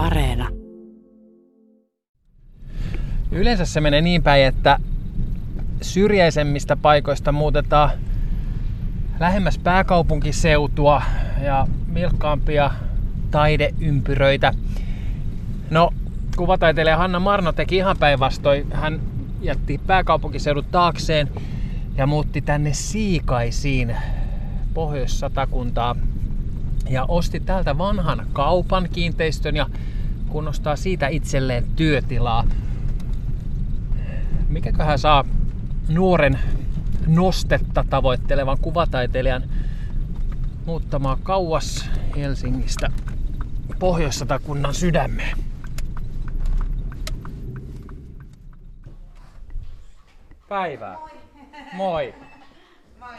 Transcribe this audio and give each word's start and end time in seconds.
Areena. 0.00 0.48
Yleensä 3.32 3.64
se 3.64 3.80
menee 3.80 4.00
niin 4.00 4.22
päin, 4.22 4.44
että 4.44 4.78
syrjäisemmistä 5.82 6.76
paikoista 6.76 7.32
muutetaan 7.32 7.90
lähemmäs 9.20 9.58
pääkaupunkiseutua 9.58 11.02
ja 11.42 11.66
vilkkaampia 11.94 12.70
taideympyröitä. 13.30 14.52
No, 15.70 15.90
kuvataiteilija 16.36 16.96
Hanna 16.96 17.20
Marno 17.20 17.52
teki 17.52 17.76
ihan 17.76 17.96
päinvastoin. 17.98 18.66
Hän 18.72 19.00
jätti 19.40 19.80
pääkaupunkiseudut 19.86 20.70
taakseen 20.70 21.28
ja 21.96 22.06
muutti 22.06 22.40
tänne 22.40 22.72
Siikaisiin 22.72 23.96
Pohjois-Satakuntaa 24.74 25.96
ja 26.90 27.04
osti 27.08 27.40
täältä 27.40 27.78
vanhan 27.78 28.26
kaupan 28.32 28.88
kiinteistön 28.92 29.56
ja 29.56 29.66
kunnostaa 30.28 30.76
siitä 30.76 31.08
itselleen 31.08 31.64
työtilaa. 31.76 32.44
Mikäköhän 34.48 34.98
saa 34.98 35.24
nuoren 35.88 36.38
nostetta 37.06 37.84
tavoittelevan 37.90 38.58
kuvataiteilijan 38.58 39.42
muuttamaan 40.66 41.18
kauas 41.22 41.90
Helsingistä 42.16 42.90
Pohjois-Satakunnan 43.78 44.74
sydämeen. 44.74 45.38
Päivää. 50.48 50.96
Moi. 51.72 52.14
Moi. 53.00 53.16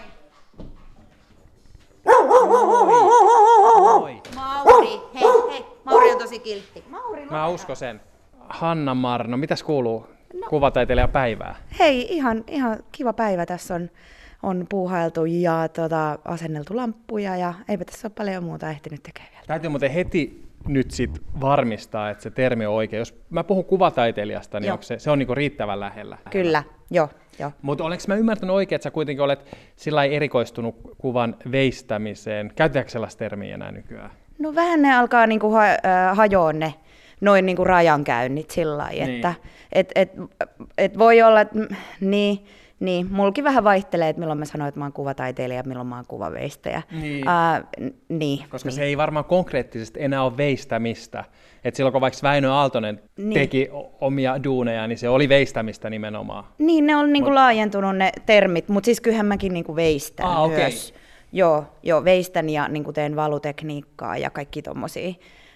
Moi. 2.05 4.21
Mauri, 4.35 5.01
hei, 5.13 5.23
hei. 5.51 5.65
Mauri 5.85 6.10
on 6.10 6.10
tosi 6.21 6.39
kiltti. 6.39 6.83
Mauri, 6.89 7.25
Mä 7.25 7.47
uskon 7.47 7.75
sen. 7.75 8.01
Hanna 8.49 8.95
Marno, 8.95 9.37
mitäs 9.37 9.63
kuuluu 9.63 10.07
no. 10.33 10.47
kuvataiteilija 10.49 11.07
päivää? 11.07 11.55
Hei, 11.79 12.15
ihan, 12.15 12.43
ihan 12.47 12.79
kiva 12.91 13.13
päivä. 13.13 13.45
Tässä 13.45 13.75
on, 13.75 13.89
on 14.43 14.65
puuhailtu 14.69 15.25
ja 15.25 15.67
tota, 15.67 16.19
asenneltu 16.25 16.75
lamppuja 16.75 17.35
ja 17.37 17.53
eipä 17.69 17.85
tässä 17.85 18.07
ole 18.07 18.13
paljon 18.17 18.43
muuta 18.43 18.69
ehtinyt 18.69 19.03
tekemään 19.03 19.31
vielä. 19.31 19.45
Täytyy 19.47 19.69
muuten 19.69 19.91
heti 19.91 20.51
nyt 20.67 20.91
sit 20.91 21.21
varmistaa, 21.41 22.09
että 22.09 22.23
se 22.23 22.31
termi 22.31 22.65
on 22.65 22.73
oikein. 22.73 22.99
Jos 22.99 23.15
mä 23.29 23.43
puhun 23.43 23.65
kuvataiteilijasta, 23.65 24.59
niin 24.59 24.71
onko 24.71 24.83
se, 24.83 24.99
se 24.99 25.11
on 25.11 25.19
niinku 25.19 25.35
riittävän 25.35 25.79
lähellä. 25.79 26.17
Kyllä, 26.29 26.63
joo. 26.91 27.09
joo. 27.39 27.51
Mutta 27.61 27.83
olenko 27.83 28.03
mä 28.07 28.15
ymmärtänyt 28.15 28.55
oikein, 28.55 28.75
että 28.75 28.83
sä 28.83 28.91
kuitenkin 28.91 29.23
olet 29.23 29.57
sillä 29.75 30.03
erikoistunut 30.03 30.75
kuvan 30.97 31.35
veistämiseen? 31.51 32.51
Käytetäänkö 32.55 32.91
sellaista 32.91 33.19
termiä 33.19 33.55
enää 33.55 33.71
nykyään? 33.71 34.11
No 34.41 34.55
vähän 34.55 34.81
ne 34.81 34.95
alkaa 34.95 35.27
niinku 35.27 35.51
ha- 35.51 35.63
äh, 35.65 36.17
hajoa 36.17 36.53
ne 36.53 36.73
noin 37.21 37.45
niinku 37.45 37.63
rajankäynnit 37.63 38.51
sillä 38.51 38.77
lailla, 38.77 39.05
Niin. 39.05 39.15
että 39.15 39.33
et, 39.73 39.91
et, 39.95 40.11
et 40.77 40.97
voi 40.97 41.21
olla, 41.21 41.41
että 41.41 41.59
niin, 42.01 42.45
niin, 42.79 43.07
mulki 43.11 43.43
vähän 43.43 43.63
vaihtelee, 43.63 44.09
että 44.09 44.19
milloin 44.19 44.39
mä 44.39 44.45
sanoin, 44.45 44.67
että 44.69 44.79
mä 44.79 44.85
oon 44.85 44.93
kuvataiteilija 44.93 45.59
ja 45.59 45.63
milloin 45.67 45.87
mä 45.87 45.95
oon 45.95 46.05
kuvaveistäjä. 46.07 46.81
Niin. 47.01 47.25
Uh, 47.27 47.89
niin. 48.09 48.39
Koska 48.49 48.69
niin. 48.69 48.75
se 48.75 48.83
ei 48.83 48.97
varmaan 48.97 49.25
konkreettisesti 49.25 50.03
enää 50.03 50.23
ole 50.23 50.37
veistämistä. 50.37 51.23
Et 51.63 51.75
silloin 51.75 51.91
kun 51.91 52.01
vaikka 52.01 52.19
Väinö 52.23 52.51
Aaltonen 52.53 53.01
Niin. 53.17 53.33
teki 53.33 53.69
omia 54.01 54.43
duuneja, 54.43 54.87
niin 54.87 54.97
se 54.97 55.09
oli 55.09 55.29
veistämistä 55.29 55.89
nimenomaan. 55.89 56.43
Niin, 56.57 56.87
ne 56.87 56.95
on 56.95 57.13
niinku 57.13 57.29
Mut- 57.29 57.33
laajentunut 57.33 57.97
ne 57.97 58.11
termit, 58.25 58.69
mutta 58.69 58.85
siis 58.85 59.01
kyllähän 59.01 59.25
mäkin 59.25 59.53
niinku 59.53 59.75
veistän 59.75 60.25
Ah, 60.25 60.43
okei. 60.43 60.57
myös. 60.57 60.93
Joo, 61.31 61.65
joo, 61.83 62.03
veistän 62.03 62.49
ja 62.49 62.67
niinku 62.67 62.93
teen 62.93 63.15
valutekniikkaa 63.15 64.17
ja 64.17 64.29
kaikki 64.29 64.61
tommosia. 64.61 65.13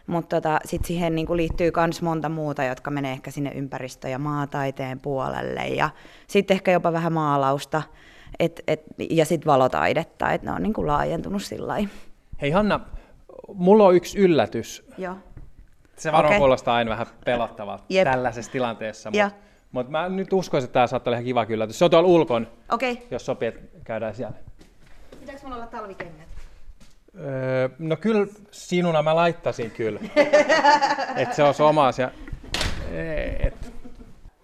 Mutta 0.07 0.35
tota, 0.35 0.59
sitten 0.65 0.87
siihen 0.87 1.15
niinku 1.15 1.37
liittyy 1.37 1.71
myös 1.77 2.01
monta 2.01 2.29
muuta, 2.29 2.63
jotka 2.63 2.91
menee 2.91 3.11
ehkä 3.11 3.31
sinne 3.31 3.51
ympäristö- 3.51 4.09
ja 4.09 4.19
maataiteen 4.19 4.99
puolelle. 4.99 5.67
Ja 5.67 5.89
sitten 6.27 6.55
ehkä 6.55 6.71
jopa 6.71 6.93
vähän 6.93 7.13
maalausta 7.13 7.81
et, 8.39 8.61
et, 8.67 8.81
ja 9.09 9.25
sitten 9.25 9.51
valotaidetta, 9.51 10.31
että 10.31 10.47
ne 10.47 10.55
on 10.55 10.63
niinku 10.63 10.87
laajentunut 10.87 11.43
sillä. 11.43 11.75
Hei 12.41 12.51
Hanna, 12.51 12.79
mulla 13.53 13.85
on 13.85 13.95
yksi 13.95 14.17
yllätys. 14.17 14.85
Joo. 14.97 15.15
Se 15.95 16.11
varmaan 16.11 16.29
Okei. 16.29 16.39
kuulostaa 16.39 16.75
aina 16.75 16.91
vähän 16.91 17.07
pelattavalta 17.25 17.83
Jep. 17.89 18.07
tällaisessa 18.07 18.51
tilanteessa, 18.51 19.11
mutta 19.11 19.31
mut 19.71 19.89
mä 19.89 20.09
nyt 20.09 20.33
uskoisin, 20.33 20.65
että 20.65 20.73
tämä 20.73 20.87
saattaa 20.87 21.11
olla 21.11 21.17
ihan 21.17 21.25
kiva 21.25 21.45
yllätys. 21.49 21.79
Se 21.79 21.85
on 21.85 21.91
tuolla 21.91 22.09
ulkon. 22.09 22.47
Okay. 22.71 22.97
jos 23.11 23.25
sopii, 23.25 23.47
että 23.47 23.61
käydään 23.83 24.15
siellä. 24.15 24.35
Pitääkö 25.25 25.43
mulla 25.43 25.55
olla 25.55 25.67
talvikengät? 25.67 26.27
Öö, 27.19 27.69
no 27.79 27.95
kyllä 27.95 28.27
sinuna 28.51 29.01
mä 29.01 29.15
laittaisin 29.15 29.71
kyllä. 29.71 29.99
että 31.15 31.35
se 31.35 31.43
on 31.43 31.53
oma 31.59 31.87
asia. 31.87 32.11
Et. 33.39 33.71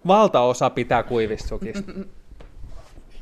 Valtaosa 0.06 0.70
pitää 0.70 1.02
kuivissukista. 1.02 1.92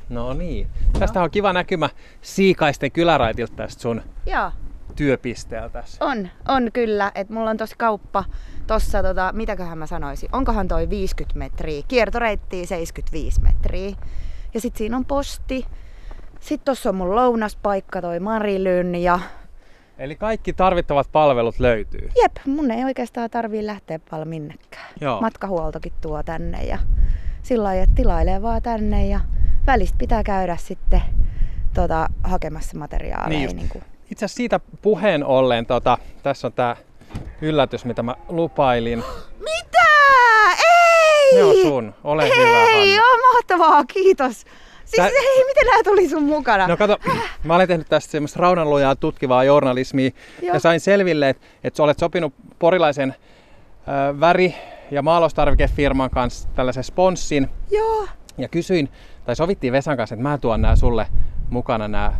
No 0.09 0.33
niin. 0.33 0.67
Tästä 0.99 1.23
on 1.23 1.31
kiva 1.31 1.53
näkymä 1.53 1.89
Siikaisten 2.21 2.91
kyläraitilta 2.91 3.55
tästä 3.55 3.81
sun 3.81 4.01
Joo. 4.25 4.51
työpisteeltä. 4.95 5.83
On, 5.99 6.29
on 6.47 6.69
kyllä. 6.73 7.11
Että 7.15 7.33
mulla 7.33 7.49
on 7.49 7.57
tossa 7.57 7.75
kauppa 7.79 8.23
tossa, 8.67 9.03
tota, 9.03 9.31
mitäköhän 9.33 9.77
mä 9.77 9.85
sanoisin, 9.85 10.29
onkohan 10.31 10.67
toi 10.67 10.89
50 10.89 11.39
metriä, 11.39 11.83
kiertoreitti 11.87 12.65
75 12.65 13.41
metriä. 13.41 13.95
Ja 14.53 14.61
sit 14.61 14.75
siinä 14.75 14.97
on 14.97 15.05
posti. 15.05 15.65
Sitten 16.41 16.65
tossa 16.65 16.89
on 16.89 16.95
mun 16.95 17.15
lounaspaikka, 17.15 18.01
toi 18.01 18.19
Marilyn 18.19 18.95
ja 18.95 19.19
Eli 19.97 20.15
kaikki 20.15 20.53
tarvittavat 20.53 21.07
palvelut 21.11 21.59
löytyy. 21.59 22.09
jep, 22.21 22.31
mun 22.45 22.71
ei 22.71 22.83
oikeastaan 22.83 23.29
tarvii 23.29 23.65
lähteä 23.65 23.99
paljon 24.09 24.27
minnekään. 24.27 24.85
Joo. 25.01 25.21
Matkahuoltokin 25.21 25.93
tuo 26.01 26.23
tänne 26.23 26.63
ja 26.63 26.77
sillä 27.43 27.63
lailla, 27.63 27.83
että 27.83 27.95
tilailee 27.95 28.41
vaan 28.41 28.61
tänne 28.61 29.07
ja 29.07 29.19
välistä 29.67 29.97
pitää 29.97 30.23
käydä 30.23 30.57
sitten 30.57 31.01
tota, 31.73 32.07
hakemassa 32.23 32.77
materiaaleja. 32.77 33.39
Niin 33.47 33.55
niin 33.55 33.69
kuin. 33.69 33.83
Itse 34.11 34.25
asiassa 34.25 34.37
siitä 34.37 34.59
puheen 34.81 35.23
ollen, 35.25 35.65
tota, 35.65 35.97
tässä 36.23 36.47
on 36.47 36.53
tämä 36.53 36.75
yllätys, 37.41 37.85
mitä 37.85 38.03
mä 38.03 38.15
lupailin. 38.29 39.03
Mitä? 39.39 39.87
Ei! 40.65 41.35
Ne 41.37 41.43
on 41.43 41.55
sun. 41.61 41.93
Ole 42.03 42.23
Hei, 42.23 42.37
hyvä, 42.37 42.59
Hanna. 42.59 42.95
joo, 42.95 43.33
mahtavaa, 43.33 43.85
kiitos. 43.85 44.45
Siis 44.91 45.11
Tää- 45.11 45.21
hei, 45.21 45.45
miten 45.45 45.65
nämä 45.67 45.83
tuli 45.83 46.09
sun 46.09 46.23
mukana? 46.23 46.67
No 46.67 46.77
kato, 46.77 46.97
mä 47.43 47.55
olen 47.55 47.67
tehnyt 47.67 47.87
tästä 47.89 48.11
semmoista 48.11 48.39
raunanlujaa 48.39 48.95
tutkivaa 48.95 49.43
journalismia 49.43 50.09
Joo. 50.41 50.53
ja 50.53 50.59
sain 50.59 50.79
selville, 50.79 51.29
että, 51.29 51.47
että 51.63 51.77
sä 51.77 51.83
olet 51.83 51.99
sopinut 51.99 52.33
porilaisen 52.59 53.15
ö, 53.87 54.19
väri- 54.19 54.55
ja 54.91 55.01
maalaustarvikefirman 55.01 56.09
kanssa 56.09 56.49
tällaisen 56.55 56.83
sponssin 56.83 57.49
Joo. 57.71 58.07
ja 58.37 58.47
kysyin, 58.47 58.89
tai 59.25 59.35
sovittiin 59.35 59.73
Vesan 59.73 59.97
kanssa, 59.97 60.15
että 60.15 60.23
mä 60.23 60.37
tuon 60.37 60.61
nämä 60.61 60.75
sulle 60.75 61.07
mukana 61.49 61.87
nämä 61.87 62.13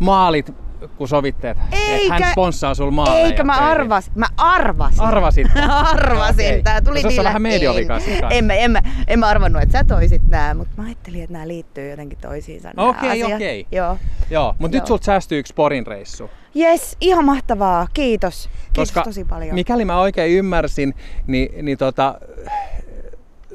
maalit, 0.00 0.52
kun 0.96 1.08
sovitte, 1.08 1.50
että, 1.50 1.62
Eikä- 1.72 2.12
hän 2.12 2.32
sponssaa 2.32 2.74
sulle 2.74 2.90
maaleja. 2.90 3.26
Eikä 3.26 3.44
mä 3.44 3.52
arvasin. 3.52 4.12
Mä 4.16 4.26
arvasin. 4.36 5.00
Arvasit? 5.00 5.46
arvasin. 5.90 6.46
Okei. 6.46 6.62
Tää 6.62 6.80
tuli 6.80 7.02
No 7.02 7.10
se 7.10 7.20
on 7.20 7.24
vähän 7.24 7.42
kanssa. 7.88 8.10
En 8.30 8.44
mä, 8.44 8.54
en, 8.54 8.70
mä, 8.70 8.82
en 9.06 9.18
mä 9.18 9.26
arvannut, 9.26 9.62
että 9.62 9.78
sä 9.78 9.84
toisit 9.84 10.22
nää, 10.28 10.54
mutta 10.54 10.72
mä 10.76 10.86
ajattelin, 10.86 11.20
että 11.22 11.32
nämä 11.32 11.48
liittyy 11.48 11.90
jotenkin 11.90 12.18
toisiinsa. 12.18 12.72
Okei, 12.76 13.10
asiat. 13.22 13.32
okei. 13.36 13.66
Joo. 13.72 13.98
Joo, 14.30 14.54
mutta 14.58 14.76
nyt 14.76 14.82
Joo. 14.82 14.86
sulta 14.86 15.04
säästyy 15.04 15.38
yksi 15.38 15.54
porin 15.54 15.86
reissu. 15.86 16.30
Yes, 16.56 16.96
ihan 17.00 17.24
mahtavaa. 17.24 17.86
Kiitos. 17.94 18.48
Kiitos 18.52 18.72
Koska 18.76 19.02
tosi 19.02 19.24
paljon. 19.24 19.54
mikäli 19.54 19.84
mä 19.84 20.00
oikein 20.00 20.32
ymmärsin, 20.32 20.94
niin, 21.26 21.64
niin 21.64 21.78
tota, 21.78 22.14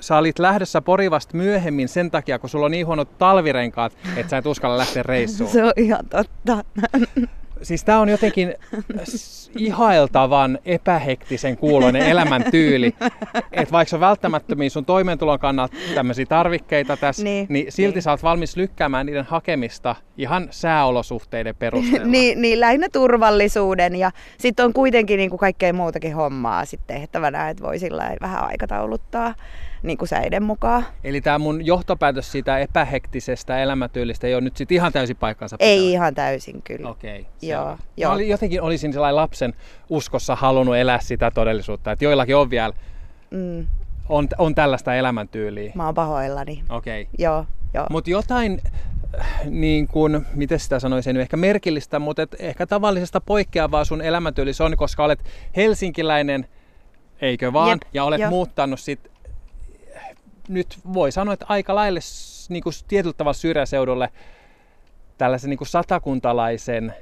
sä 0.01 0.17
olit 0.17 0.39
lähdössä 0.39 0.81
Pori 0.81 1.11
vasta 1.11 1.37
myöhemmin 1.37 1.87
sen 1.87 2.11
takia, 2.11 2.39
kun 2.39 2.49
sulla 2.49 2.65
on 2.65 2.71
niin 2.71 2.87
huonot 2.87 3.17
talvirenkaat, 3.17 3.93
että 4.15 4.29
sä 4.29 4.37
et 4.37 4.45
uskalla 4.45 4.77
lähteä 4.77 5.03
reissuun. 5.03 5.49
Se 5.49 5.63
on 5.63 5.73
ihan 5.77 6.05
totta. 6.09 6.63
Siis 7.61 7.83
tää 7.83 7.99
on 7.99 8.09
jotenkin 8.09 8.53
ihailtavan 9.57 10.59
epähektisen 10.65 11.57
kuuloinen 11.57 12.01
elämäntyyli. 12.01 12.95
Että 13.51 13.71
vaikka 13.71 13.89
se 13.89 13.95
on 13.95 13.99
välttämättömiä 13.99 14.69
sun 14.69 14.85
toimeentulon 14.85 15.39
kannalta 15.39 15.77
tämmöisiä 15.95 16.25
tarvikkeita 16.25 16.97
tässä, 16.97 17.23
niin, 17.23 17.47
Niin, 17.49 17.71
silti 17.71 17.95
niin. 17.95 18.01
sä 18.03 18.11
oot 18.11 18.23
valmis 18.23 18.57
lykkäämään 18.57 19.05
niiden 19.05 19.25
hakemista 19.25 19.95
ihan 20.17 20.47
sääolosuhteiden 20.49 21.55
perusteella. 21.55 22.07
niin, 22.07 22.41
niin, 22.41 22.59
lähinnä 22.59 22.87
turvallisuuden 22.93 23.95
ja 23.95 24.11
sitten 24.37 24.65
on 24.65 24.73
kuitenkin 24.73 25.17
niin 25.17 25.29
kuin 25.29 25.39
kaikkea 25.39 25.73
muutakin 25.73 26.15
hommaa 26.15 26.65
sitten 26.65 26.97
tehtävänä, 26.97 27.49
että 27.49 27.63
voi 27.63 27.79
sillä 27.79 28.15
vähän 28.21 28.43
aikatauluttaa 28.47 29.33
niin 29.83 29.97
kuin 29.97 30.09
säiden 30.09 30.43
mukaan. 30.43 30.85
Eli 31.03 31.21
tämä 31.21 31.39
mun 31.39 31.65
johtopäätös 31.65 32.31
siitä 32.31 32.59
epähektisestä 32.59 33.59
elämäntyylistä 33.59 34.27
ei 34.27 34.33
ole 34.35 34.41
nyt 34.41 34.57
sit 34.57 34.71
ihan 34.71 34.93
täysin 34.93 35.15
paikkansa 35.15 35.55
Ei 35.59 35.77
pitävä. 35.77 35.91
ihan 35.91 36.15
täysin 36.15 36.61
kyllä. 36.61 36.89
Okei. 36.89 37.25
Joo, 37.41 37.63
selvä. 37.63 37.77
joo. 37.97 38.09
Mä 38.11 38.15
olin, 38.15 38.29
jotenkin 38.29 38.61
olisin 38.61 38.93
sellainen 38.93 39.15
lapsen 39.15 39.53
uskossa 39.89 40.35
halunnut 40.35 40.75
elää 40.75 40.99
sitä 41.01 41.31
todellisuutta, 41.31 41.91
että 41.91 42.05
joillakin 42.05 42.35
on 42.35 42.49
vielä 42.49 42.73
Mm, 43.31 43.67
on, 44.09 44.27
on 44.37 44.55
tällaista 44.55 44.95
elämäntyyliä. 44.95 45.71
mä 45.75 45.85
oon 45.85 45.95
pahoillani. 45.95 46.63
Okei. 46.69 47.07
Joo, 47.17 47.45
joo. 47.73 47.87
Mutta 47.89 48.09
jotain, 48.09 48.61
äh, 49.19 49.27
niin 49.45 49.87
kuin, 49.87 50.25
miten 50.33 50.59
sitä 50.59 50.79
sanoisin, 50.79 51.17
ehkä 51.17 51.37
merkillistä, 51.37 51.99
mutta 51.99 52.21
et 52.21 52.35
ehkä 52.39 52.65
tavallisesta 52.67 53.21
poikkeavaa 53.21 53.85
sun 53.85 54.01
elämäntyylissä 54.01 54.65
on, 54.65 54.77
koska 54.77 55.03
olet 55.03 55.19
helsinkiläinen 55.55 56.47
eikö 57.21 57.53
vaan? 57.53 57.69
Jep, 57.69 57.81
ja 57.93 58.03
olet 58.03 58.21
joo. 58.21 58.29
muuttanut 58.29 58.79
sit, 58.79 59.11
nyt 60.47 60.79
voi 60.93 61.11
sanoa, 61.11 61.33
että 61.33 61.45
aika 61.49 61.75
laille 61.75 62.01
s- 62.01 62.47
niin 62.49 62.63
kuin 62.63 62.73
tietyllä 62.87 63.13
tavalla 63.17 63.33
syrjäseudulle 63.33 64.09
tällaisen 65.17 65.49
niin 65.49 65.57
kuin 65.57 65.67
satakuntalaisen 65.67 66.93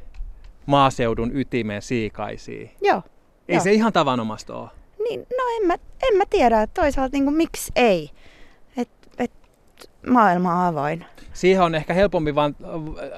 maaseudun 0.66 1.32
ytimeen 1.38 1.82
siikaisiin. 1.82 2.72
Joo. 2.82 3.02
Ei 3.48 3.56
joo. 3.56 3.64
se 3.64 3.72
ihan 3.72 3.94
tavanomasta 3.94 4.56
ole. 4.56 4.70
Niin, 5.10 5.20
no 5.20 5.44
en 5.62 5.68
mä, 5.68 5.74
en 6.12 6.18
mä 6.18 6.24
tiedä, 6.30 6.62
että 6.62 6.82
toisaalta 6.82 7.14
niin 7.18 7.24
kuin, 7.24 7.36
miksi 7.36 7.72
ei. 7.76 8.10
Et, 8.78 8.90
et, 9.20 9.32
maailma 10.10 10.54
on 10.54 10.66
avoin. 10.66 11.06
Siihen 11.34 11.62
on 11.64 11.76
ehkä 11.76 11.94
helpompi, 11.94 12.36
vaan, 12.36 12.56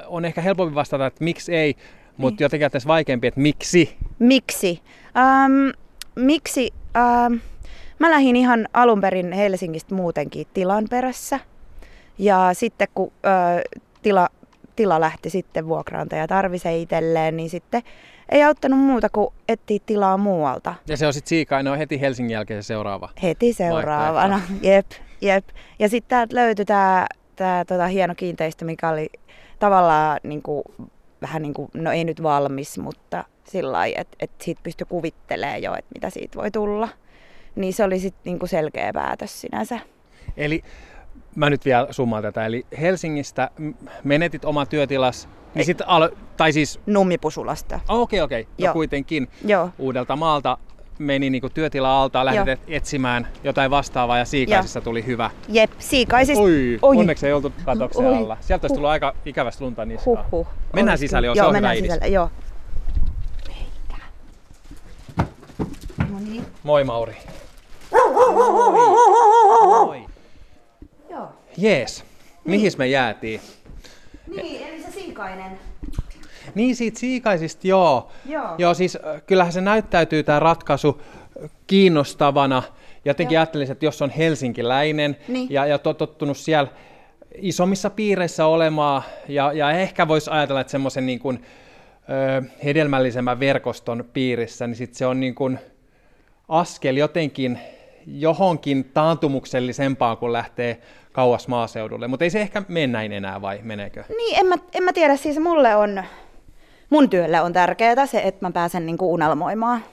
on 0.08 0.26
ehkä 0.26 0.42
helpompi 0.42 0.76
vastata, 0.76 1.06
että 1.06 1.24
miksi 1.24 1.56
ei, 1.56 1.76
mutta 2.18 2.40
niin. 2.40 2.46
jotenkin 2.46 2.72
tässä 2.72 2.88
vaikeampi, 2.88 3.28
että 3.28 3.40
miksi. 3.40 3.98
Miksi? 4.20 4.82
Ähm, 5.18 5.70
miksi? 6.16 6.74
Ähm, 6.98 7.34
mä 8.02 8.12
lähdin 8.12 8.36
ihan 8.36 8.68
alun 8.74 9.02
perin 9.02 9.32
Helsingistä 9.32 9.96
muutenkin 9.96 10.48
tilan 10.54 10.86
perässä. 10.90 11.40
Ja 12.18 12.50
sitten 12.54 12.88
kun 12.96 13.12
äh, 13.26 13.82
tila, 14.02 14.30
tila 14.76 15.00
lähti 15.00 15.30
sitten 15.30 15.68
vuokraantaja 15.68 16.28
tarvisi 16.28 16.82
itselleen, 16.82 17.38
niin 17.38 17.50
sitten 17.50 17.82
ei 18.30 18.44
auttanut 18.44 18.80
muuta 18.80 19.10
kuin 19.10 19.34
etsiä 19.50 19.80
tilaa 19.86 20.18
muualta. 20.18 20.76
Ja 20.88 20.98
se 20.98 21.08
on 21.08 21.14
sitten 21.14 21.30
Siikainen 21.30 21.74
on 21.74 21.78
heti 21.78 22.02
Helsingin 22.02 22.34
jälkeen 22.34 22.64
se 22.64 22.68
seuraava. 22.68 23.10
Heti 23.24 23.54
seuraavana. 23.54 24.42
Jep, 24.62 24.86
jep. 25.22 25.46
Ja 25.80 25.90
sitten 25.90 26.10
täältä 26.10 26.36
löytyi 26.36 26.66
tämä 26.66 27.08
tää, 27.36 27.66
tota, 27.66 27.88
hieno 27.88 28.16
kiinteistö, 28.16 28.66
mikä 28.66 28.90
oli 28.90 29.10
tavallaan 29.60 30.20
niinku, 30.24 30.64
vähän 31.22 31.42
niin 31.42 31.54
kuin, 31.54 31.70
no 31.74 31.92
ei 31.92 32.04
nyt 32.04 32.24
valmis, 32.24 32.78
mutta 32.78 33.24
sillä 33.44 33.72
lailla, 33.72 34.02
että 34.02 34.18
et 34.20 34.32
siitä 34.42 34.62
pystyi 34.64 34.88
kuvittelemaan 34.90 35.62
jo, 35.62 35.74
että 35.74 35.92
mitä 35.96 36.10
siitä 36.10 36.40
voi 36.40 36.52
tulla. 36.52 36.90
Niin 37.56 37.74
se 37.74 37.84
oli 37.84 38.00
sitten 38.00 38.22
niinku 38.26 38.48
selkeä 38.48 38.94
päätös 38.94 39.42
sinänsä. 39.42 39.80
Eli 40.38 40.64
mä 41.36 41.50
nyt 41.50 41.66
vielä 41.66 41.88
summaan 41.92 42.24
tätä. 42.24 42.46
Eli 42.46 42.66
Helsingistä 42.82 43.50
menetit 44.04 44.46
oma 44.46 44.66
työtilas, 44.66 45.30
niin 45.56 45.66
sit 45.66 45.82
alo- 45.82 46.18
tai 46.38 46.54
siis, 46.54 46.80
Nummipusulasta. 46.86 47.80
okei 47.90 48.22
okei, 48.22 48.42
okay, 48.42 48.54
no 48.58 48.66
Joo. 48.66 48.74
kuitenkin 48.74 49.28
Joo, 49.46 49.70
uudelta 49.80 50.16
maalta 50.16 50.58
meni 51.00 51.30
niinku 51.30 51.50
työtila 51.50 52.02
alta, 52.02 52.26
lähdit 52.26 52.48
Joo. 52.48 52.54
et- 52.54 52.60
etsimään 52.68 53.28
jotain 53.44 53.72
vastaavaa 53.72 54.18
ja 54.18 54.26
Siikaisessa 54.26 54.82
tuli 54.82 55.06
hyvä. 55.06 55.30
jep, 55.50 55.72
siikaisista. 55.80 56.44
Oi, 56.44 56.80
Oi. 56.82 56.98
onneksi 56.98 57.28
ei 57.28 57.34
oltu 57.34 57.54
katoksen 57.66 58.06
Oi. 58.06 58.18
alla. 58.18 58.38
Sieltä 58.42 58.64
olisi 58.66 58.76
tullut 58.76 58.90
aika 58.92 59.16
ikävästä 59.26 59.64
lunta 59.66 59.86
niskaan. 59.86 60.18
Huh, 60.18 60.26
huh. 60.32 60.48
Mennään 60.74 60.98
sisälle, 60.98 61.28
kyllä. 61.28 61.30
joo, 61.30 61.36
se 61.36 61.40
joo, 61.40 61.48
on 61.48 61.54
mennään 61.54 61.78
sisälle, 61.78 62.08
joo. 62.08 62.30
No 66.12 66.20
niin. 66.20 66.46
Moi 66.64 66.84
Mauri. 66.84 67.16
Moi. 69.86 70.06
Joo. 71.10 71.28
Jees. 71.58 72.04
Mihin 72.46 72.72
me 72.78 72.88
jäätiin? 72.88 73.42
Niin, 74.36 74.68
eli 74.68 74.82
se 74.84 74.92
siikainen. 74.92 75.60
Niin 76.56 76.76
siitä 76.76 77.00
siikaisista, 77.00 77.68
joo. 77.68 78.12
Joo. 78.26 78.46
Joo, 78.58 78.74
siis 78.74 78.96
äh, 78.96 79.22
kyllähän 79.28 79.54
se 79.54 79.62
näyttäytyy 79.62 80.24
tämä 80.24 80.40
ratkaisu 80.40 81.02
kiinnostavana. 81.68 82.64
Jotenkin 83.06 83.36
Joo. 83.36 83.40
ajattelisin, 83.42 83.72
että 83.72 83.86
jos 83.86 84.02
on 84.02 84.10
helsinkiläinen 84.10 85.18
Niin. 85.28 85.48
ja, 85.52 85.66
ja 85.66 85.78
to- 85.80 85.94
tottunut 85.94 86.38
siellä 86.38 86.72
isommissa 87.36 87.90
piireissä 87.90 88.46
olemaan 88.46 89.04
ja, 89.28 89.54
ja 89.54 89.72
ehkä 89.72 90.08
voisi 90.08 90.30
ajatella, 90.32 90.62
että 90.62 90.72
semmoisen 90.72 91.06
niin 91.06 91.20
kuin, 91.20 91.46
ö, 92.10 92.44
hedelmällisemmän 92.64 93.40
verkoston 93.40 94.06
piirissä, 94.14 94.68
niin 94.68 94.76
sit 94.76 94.94
se 94.94 95.06
on 95.06 95.20
niin 95.20 95.36
kuin 95.36 95.60
askel 96.50 96.98
jotenkin 96.98 97.60
johonkin 98.06 98.92
taantumuksellisempaan, 98.94 100.18
kun 100.18 100.34
lähtee 100.34 100.82
kauas 101.12 101.48
maaseudulle. 101.48 102.08
Mutta 102.08 102.26
ei 102.26 102.30
se 102.30 102.42
ehkä 102.42 102.64
mene 102.68 102.88
näin 102.88 103.12
enää 103.12 103.42
vai 103.42 103.60
meneekö? 103.64 104.04
Niin, 104.10 104.40
en 104.40 104.46
mä, 104.46 104.56
en 104.74 104.84
mä 104.84 104.94
tiedä, 104.94 105.16
siis 105.16 105.40
mulle 105.40 105.76
on, 105.76 106.04
mun 106.90 107.10
työlle 107.10 107.42
on 107.42 107.54
tärkeää 107.54 108.06
se, 108.06 108.22
että 108.24 108.46
mä 108.46 108.52
pääsen 108.52 108.86
niinku 108.86 109.14
unelmoimaan 109.14 109.84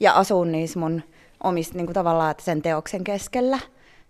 ja 0.00 0.12
asun 0.12 0.52
niissä 0.52 0.78
mun 0.78 1.02
omista 1.44 1.76
niinku 1.76 1.92
tavallaan 1.92 2.34
sen 2.38 2.62
teoksen 2.62 3.04
keskellä. 3.04 3.58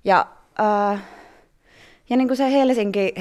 Ja, 0.04 0.26
ää, 0.58 0.98
ja 2.10 2.16
niinku 2.16 2.34
se 2.36 2.52
Helsinki, 2.52 3.14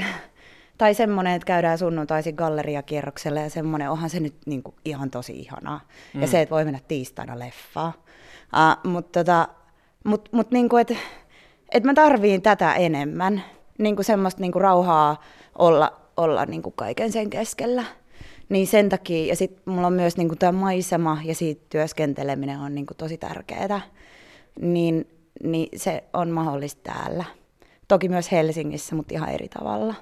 tai 0.78 0.94
semmoinen, 0.94 1.34
että 1.34 1.46
käydään 1.46 1.78
sunnuntaisin 1.78 2.36
galleriakierroksella 2.36 3.40
ja 3.40 3.50
semmoinen, 3.50 3.92
onhan 3.92 4.10
se 4.10 4.19
nyt 4.19 4.36
niinku 4.46 4.75
ihan 4.86 5.10
tosi 5.10 5.34
ihanaa. 5.40 5.81
Mm. 6.13 6.22
Ja 6.22 6.28
se, 6.28 6.42
että 6.42 6.56
voi 6.56 6.66
mennä 6.66 6.80
tiistaina 6.88 7.40
leffaan. 7.40 7.94
Uh, 8.54 8.92
mutta 8.92 9.19
tota, 9.19 9.48
mut, 10.06 10.30
mut 10.31 10.52
niinku, 10.52 10.78
että 10.78 10.96
et 11.72 11.84
mä 11.84 11.94
tarviin 11.94 12.42
tätä 12.42 12.74
enemmän, 12.74 13.44
niinku 13.78 14.04
semmoista 14.04 14.42
niinku 14.42 14.60
rauhaa 14.60 15.22
olla, 15.57 16.02
olla 16.18 16.46
niinku 16.46 16.72
kaiken 16.72 17.12
sen 17.12 17.30
keskellä. 17.30 17.84
Niin 18.50 18.68
sen 18.68 18.90
takia, 18.90 19.25
ja 19.25 19.36
sitten 19.36 19.74
mulla 19.74 19.88
on 19.88 19.94
myös 19.94 20.18
niinku 20.18 20.36
tämä 20.36 20.52
maisema 20.52 21.18
ja 21.24 21.36
siitä 21.36 21.62
työskenteleminen 21.69 22.60
on 22.60 22.75
niinku 22.75 22.94
tosi 22.94 23.18
tärkeää, 23.18 23.81
niin, 24.62 25.07
niin 25.44 25.80
se 25.80 26.04
on 26.13 26.30
mahdollista 26.30 26.81
täällä. 26.94 27.25
Toki 27.88 28.10
myös 28.10 28.31
Helsingissä, 28.31 28.96
mutta 28.96 29.13
ihan 29.13 29.30
eri 29.30 29.50
tavalla. 29.50 29.96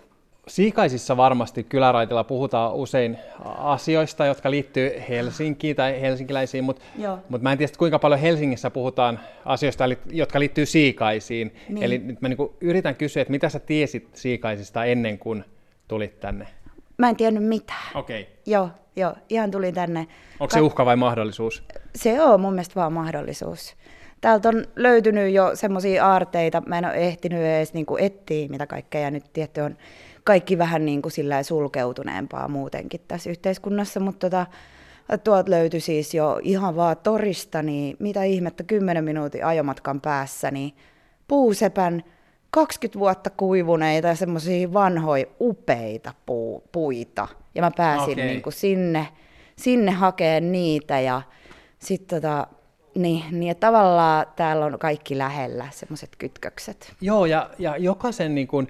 Siikaisissa 0.47 1.17
varmasti 1.17 1.63
kyläraitilla 1.63 2.23
puhutaan 2.23 2.73
usein 2.73 3.17
asioista, 3.57 4.25
jotka 4.25 4.51
liittyy 4.51 4.91
Helsinkiin 5.09 5.75
tai 5.75 6.01
helsinkiläisiin, 6.01 6.63
mutta, 6.63 6.81
mutta 7.29 7.43
mä 7.43 7.51
en 7.51 7.57
tiedä, 7.57 7.73
kuinka 7.77 7.99
paljon 7.99 8.19
Helsingissä 8.19 8.69
puhutaan 8.69 9.19
asioista, 9.45 9.83
jotka 10.11 10.39
liittyy 10.39 10.65
Siikaisiin. 10.65 11.55
Niin. 11.69 11.83
Eli 11.83 11.97
nyt 11.97 12.21
mä 12.21 12.29
niin 12.29 12.49
yritän 12.61 12.95
kysyä, 12.95 13.21
että 13.21 13.31
mitä 13.31 13.49
sä 13.49 13.59
tiesit 13.59 14.09
Siikaisista 14.13 14.85
ennen 14.85 15.19
kuin 15.19 15.43
tulit 15.87 16.19
tänne? 16.19 16.47
Mä 16.97 17.09
en 17.09 17.15
tiennyt 17.15 17.43
mitään. 17.43 17.87
Okei. 17.95 18.21
Okay. 18.21 18.33
Joo, 18.45 18.69
joo, 18.95 19.13
ihan 19.29 19.51
tulin 19.51 19.73
tänne. 19.73 20.07
Onko 20.39 20.53
se 20.53 20.61
uhka 20.61 20.85
vai 20.85 20.95
mahdollisuus? 20.95 21.63
Se 21.95 22.21
on 22.21 22.41
mun 22.41 22.53
mielestä 22.53 22.75
vaan 22.75 22.93
mahdollisuus. 22.93 23.75
Täältä 24.21 24.49
on 24.49 24.65
löytynyt 24.75 25.33
jo 25.33 25.51
semmoisia 25.53 26.05
aarteita, 26.05 26.61
mä 26.65 26.77
en 26.77 26.85
ole 26.85 26.93
ehtinyt 26.93 27.39
edes 27.39 27.73
niinku 27.73 27.97
etsiä 27.97 28.47
mitä 28.47 28.67
kaikkea, 28.67 29.01
ja 29.01 29.11
nyt 29.11 29.23
tietty 29.33 29.61
on 29.61 29.77
kaikki 30.23 30.57
vähän 30.57 30.85
niin 30.85 31.01
kuin 31.01 31.11
sillä 31.11 31.43
sulkeutuneempaa 31.43 32.47
muutenkin 32.47 33.01
tässä 33.07 33.29
yhteiskunnassa, 33.29 33.99
mutta 33.99 34.29
tota, 34.29 34.45
tuolta 35.23 35.51
löytyi 35.51 35.79
siis 35.79 36.13
jo 36.13 36.39
ihan 36.43 36.75
vaan 36.75 36.97
torista, 37.03 37.61
niin 37.61 37.97
mitä 37.99 38.23
ihmettä 38.23 38.63
10 38.63 39.03
minuutin 39.03 39.45
ajomatkan 39.45 40.01
päässä, 40.01 40.51
niin 40.51 40.73
puusepän 41.27 42.03
20 42.51 42.99
vuotta 42.99 43.29
kuivuneita 43.29 44.07
ja 44.07 44.15
semmoisia 44.15 44.73
vanhoja 44.73 45.25
upeita 45.39 46.13
puu, 46.25 46.63
puita. 46.71 47.27
Ja 47.55 47.61
mä 47.61 47.71
pääsin 47.77 48.13
Okei. 48.13 48.25
niin 48.25 48.41
kuin 48.41 48.53
sinne, 48.53 49.07
sinne 49.55 49.91
hakeen 49.91 50.51
niitä 50.51 50.99
ja 50.99 51.21
sitten 51.79 52.21
tota, 52.21 52.47
niin, 52.95 53.23
niin 53.31 53.55
tavallaan 53.55 54.25
täällä 54.35 54.65
on 54.65 54.79
kaikki 54.79 55.17
lähellä, 55.17 55.67
semmoiset 55.71 56.09
kytkökset. 56.17 56.93
Joo, 57.01 57.25
ja, 57.25 57.49
ja 57.59 57.77
jokaisen, 57.77 58.35
niin 58.35 58.47
kuin, 58.47 58.67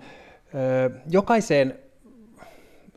jokaiseen 1.10 1.79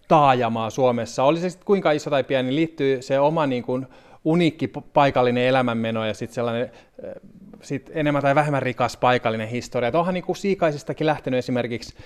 taajamaa 0.08 0.70
Suomessa, 0.70 1.24
oli 1.24 1.40
se 1.40 1.50
sitten 1.50 1.66
kuinka 1.66 1.92
iso 1.92 2.10
tai 2.10 2.24
pieni, 2.24 2.46
niin 2.46 2.56
liittyy 2.56 3.02
se 3.02 3.20
oma 3.20 3.46
niin 3.46 3.62
kuin, 3.62 3.86
uniikki 4.24 4.68
paikallinen 4.68 5.44
elämänmeno 5.44 6.06
ja 6.06 6.14
sitten 6.14 6.34
sellainen 6.34 6.70
sit 7.62 7.90
enemmän 7.94 8.22
tai 8.22 8.34
vähemmän 8.34 8.62
rikas 8.62 8.96
paikallinen 8.96 9.48
historia. 9.48 9.88
Et 9.88 9.94
onhan 9.94 10.14
niin 10.14 10.24
kuin 10.24 10.36
Siikaisistakin 10.36 11.06
lähtenyt 11.06 11.38
esimerkiksi 11.38 11.96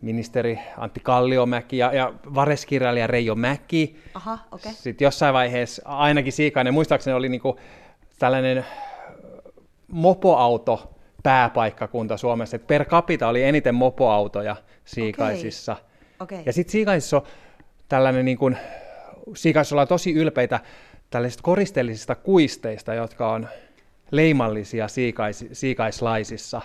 ministeri 0.00 0.58
Antti 0.76 1.00
Kalliomäki 1.00 1.78
ja, 1.78 1.92
ja 1.92 2.12
vareskirjailija 2.34 3.06
Reijo 3.06 3.34
Mäki. 3.34 3.96
Aha, 4.14 4.38
okei. 4.52 4.72
Sitten 4.72 5.04
jossain 5.04 5.34
vaiheessa 5.34 5.82
ainakin 5.84 6.32
Siikainen, 6.32 6.74
muistaakseni 6.74 7.16
oli 7.16 7.28
niinku 7.28 7.58
tällainen 8.18 8.64
mopoauto 9.88 10.94
pääpaikkakunta 11.22 12.16
Suomessa, 12.16 12.56
että 12.56 12.66
per 12.66 12.84
capita 12.84 13.28
oli 13.28 13.42
eniten 13.42 13.74
mopoautoja 13.74 14.56
Siikaisissa. 14.84 15.76
Okei. 16.20 16.42
Ja 16.46 16.52
sitten 16.52 16.72
Siikaisissa 16.72 17.16
on 17.16 17.22
tällainen, 17.88 18.24
niin 18.24 18.38
kuin, 18.38 18.56
Siikaisissa 19.34 19.74
ollaan 19.74 19.88
tosi 19.88 20.12
ylpeitä 20.12 20.60
tällaisista 21.10 21.42
koristeellisista 21.42 22.14
kuisteista, 22.14 22.94
jotka 22.94 23.32
on 23.32 23.48
leimallisia 24.10 24.88
siikais, 24.88 25.44
siikaislaisissa 25.52 26.60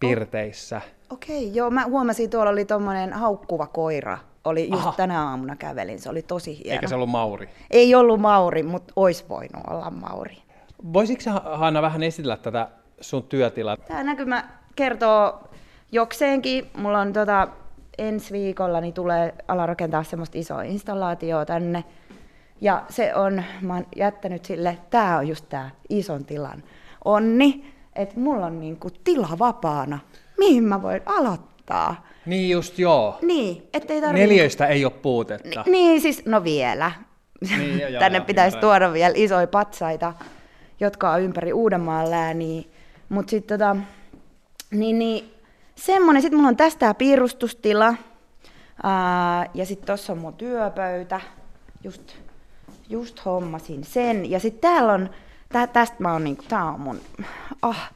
pirteissä. 0.00 0.80
Okei, 1.10 1.54
joo, 1.54 1.70
mä 1.70 1.84
huomasin, 1.84 2.30
tuolla 2.30 2.50
oli 2.50 2.64
tommonen 2.64 3.12
haukkuva 3.12 3.66
koira. 3.66 4.18
Oli 4.44 4.68
just 4.70 4.82
Aha. 4.82 4.94
tänä 4.96 5.28
aamuna 5.28 5.56
kävelin, 5.56 6.00
se 6.00 6.10
oli 6.10 6.22
tosi 6.22 6.58
hieno. 6.58 6.72
Eikä 6.72 6.88
se 6.88 6.94
ollut 6.94 7.10
Mauri. 7.10 7.48
Ei 7.70 7.94
ollut 7.94 8.20
Mauri, 8.20 8.62
mutta 8.62 8.92
ois 8.96 9.28
voinut 9.28 9.62
olla 9.70 9.90
Mauri. 9.90 10.36
Voisitko 10.92 11.30
Hanna 11.44 11.82
vähän 11.82 12.02
esitellä 12.02 12.36
tätä 12.36 12.68
sun 13.00 13.22
työtilaa? 13.22 13.76
Tämä 13.76 14.02
näkymä 14.02 14.44
kertoo 14.76 15.48
jokseenkin. 15.92 16.70
Mulla 16.76 17.00
on 17.00 17.12
tota, 17.12 17.48
ensi 17.98 18.32
viikolla 18.32 18.80
niin 18.80 18.94
tulee 18.94 19.34
ala 19.48 19.66
rakentaa 19.66 20.02
semmoista 20.02 20.38
isoa 20.38 20.62
installaatioa 20.62 21.44
tänne. 21.44 21.84
Ja 22.60 22.82
se 22.88 23.14
on, 23.14 23.42
mä 23.60 23.74
oon 23.74 23.86
jättänyt 23.96 24.44
sille, 24.44 24.78
tää 24.90 25.18
on 25.18 25.28
just 25.28 25.44
tää 25.48 25.70
ison 25.88 26.24
tilan 26.24 26.62
onni, 27.04 27.74
että 27.96 28.20
mulla 28.20 28.46
on 28.46 28.60
niinku 28.60 28.90
tila 29.04 29.28
vapaana, 29.38 29.98
mihin 30.38 30.64
mä 30.64 30.82
voin 30.82 31.02
aloittaa. 31.06 32.06
Niin 32.26 32.50
just 32.50 32.78
joo. 32.78 33.18
Niin, 33.22 33.68
ettei 33.74 34.00
tarvitse... 34.00 34.26
Neljöistä 34.26 34.66
ei 34.66 34.84
ole 34.84 34.92
puutetta. 34.92 35.62
Ni- 35.66 35.72
niin, 35.72 36.00
siis 36.00 36.26
no 36.26 36.44
vielä. 36.44 36.92
Niin, 37.56 37.80
joo, 37.80 37.90
Tänne 38.00 38.18
joo, 38.18 38.24
pitäisi 38.24 38.56
ymmärrän. 38.56 38.80
tuoda 38.80 38.92
vielä 38.92 39.14
isoja 39.16 39.46
patsaita, 39.46 40.14
jotka 40.80 41.10
on 41.10 41.20
ympäri 41.22 41.52
Uudenmaan 41.52 42.10
lääniä. 42.10 42.62
Mutta 43.08 43.30
sitten 43.30 43.58
tota, 43.58 43.76
niin, 44.70 44.98
niin, 44.98 45.34
semmonen, 45.74 46.22
sitten 46.22 46.36
mulla 46.38 46.48
on 46.48 46.56
tästä 46.56 46.78
tää 46.78 46.94
piirustustila. 46.94 47.94
Ää, 48.82 49.46
ja 49.54 49.66
sitten 49.66 49.86
tuossa 49.86 50.12
on 50.12 50.18
mun 50.18 50.34
työpöytä. 50.34 51.20
Just, 51.84 52.02
just 52.88 53.24
hommasin 53.24 53.84
sen. 53.84 54.30
Ja 54.30 54.40
sitten 54.40 54.60
täällä 54.70 54.92
on, 54.92 55.10
tä, 55.48 55.66
tästä 55.66 55.96
mä 55.98 56.12
oon 56.12 56.24
niinku, 56.24 56.44
tää 56.48 56.64
on 56.64 56.80
mun, 56.80 57.00
ah, 57.62 57.92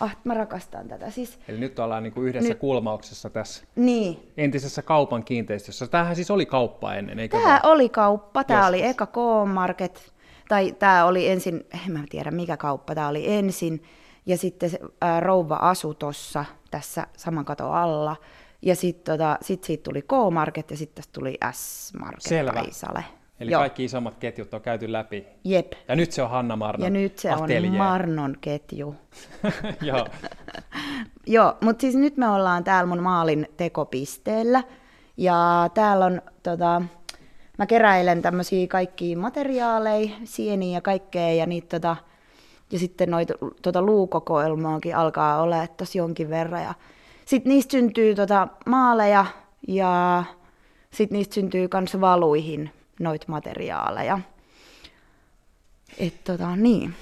ah, 0.00 0.16
mä 0.24 0.34
rakastan 0.34 0.88
tätä. 0.88 1.10
Siis, 1.10 1.38
Eli 1.48 1.58
nyt 1.58 1.78
ollaan 1.78 2.02
niinku 2.02 2.22
yhdessä 2.22 2.48
Nyt- 2.48 2.58
kulmauksessa 2.58 3.30
tässä 3.30 3.64
niin, 3.76 4.32
entisessä 4.36 4.82
kaupan 4.82 5.24
kiinteistössä. 5.24 5.86
Tämähän 5.86 6.16
siis 6.16 6.30
oli 6.30 6.46
kauppa 6.46 6.94
ennen, 6.94 7.18
eikö 7.18 7.36
Tämä 7.36 7.48
vaan? 7.48 7.60
oli 7.62 7.88
kauppa, 7.88 8.44
tämä 8.44 8.66
oli 8.66 8.82
eka 8.86 9.06
K-Market, 9.06 10.12
tai 10.48 10.72
tämä 10.78 11.04
oli 11.04 11.28
ensin, 11.28 11.66
en 11.86 11.92
mä 11.92 12.00
tiedä 12.10 12.30
mikä 12.30 12.56
kauppa, 12.56 12.94
tämä 12.94 13.08
oli 13.08 13.32
ensin, 13.32 13.82
ja 14.26 14.36
sitten 14.38 14.70
se, 14.70 14.78
ää, 15.00 15.20
rouva 15.20 15.56
asu 15.56 15.94
tuossa 15.94 16.44
tässä 16.70 17.06
saman 17.16 17.44
katon 17.44 17.74
alla, 17.74 18.16
ja 18.62 18.76
sitten 18.76 19.12
tota, 19.18 19.38
sit 19.40 19.64
siitä 19.64 19.82
tuli 19.82 20.02
K-Market, 20.02 20.70
ja 20.70 20.76
sitten 20.76 20.94
tästä 20.94 21.12
tuli 21.12 21.38
S-Market 21.52 22.22
Selvä. 22.22 22.52
tai 22.52 22.70
Sale. 22.72 23.04
Eli 23.40 23.50
Joo. 23.50 23.60
kaikki 23.60 23.84
isommat 23.84 24.16
ketjut 24.18 24.54
on 24.54 24.60
käyty 24.60 24.92
läpi. 24.92 25.26
Jep. 25.44 25.72
Ja 25.88 25.96
nyt 25.96 26.12
se 26.12 26.22
on 26.22 26.30
Hanna 26.30 26.56
Marnon 26.56 26.84
Ja 26.84 26.90
nyt 26.90 27.18
se 27.18 27.30
atelier. 27.30 27.72
on 27.72 27.78
Marnon 27.78 28.36
ketju. 28.40 28.94
Joo. 29.82 30.06
Joo, 31.26 31.56
mutta 31.60 31.80
siis 31.80 31.94
nyt 31.94 32.16
me 32.16 32.28
ollaan 32.28 32.64
täällä 32.64 32.88
mun 32.88 33.02
maalin 33.02 33.48
tekopisteellä. 33.56 34.62
Ja 35.16 35.70
täällä 35.74 36.04
on, 36.04 36.22
tota, 36.42 36.82
mä 37.58 37.66
keräilen 37.66 38.22
tämmöisiä 38.22 38.66
kaikkia 38.66 39.18
materiaaleja, 39.18 40.10
sieniä 40.24 40.76
ja 40.76 40.80
kaikkea, 40.80 41.32
ja 41.34 41.46
niitä 41.46 41.80
tota, 41.80 41.96
ja 42.72 42.78
sitten 42.78 43.10
noita 43.10 43.34
tota 43.62 43.82
luukokoelmaakin 43.82 44.96
alkaa 44.96 45.42
olla 45.42 45.66
tosi 45.66 45.98
jonkin 45.98 46.30
verran. 46.30 46.62
Ja 46.62 46.74
sitten 47.24 47.50
niistä 47.50 47.70
syntyy 47.70 48.14
tota 48.14 48.48
maaleja, 48.66 49.26
ja 49.68 50.24
sitten 50.90 51.16
niistä 51.16 51.34
syntyy 51.34 51.68
myös 51.74 52.00
valuihin 52.00 52.70
noita 53.00 53.26
materiaaleja. 53.28 54.18
Et 55.98 56.24
tota, 56.24 56.56
niin. 56.56 56.94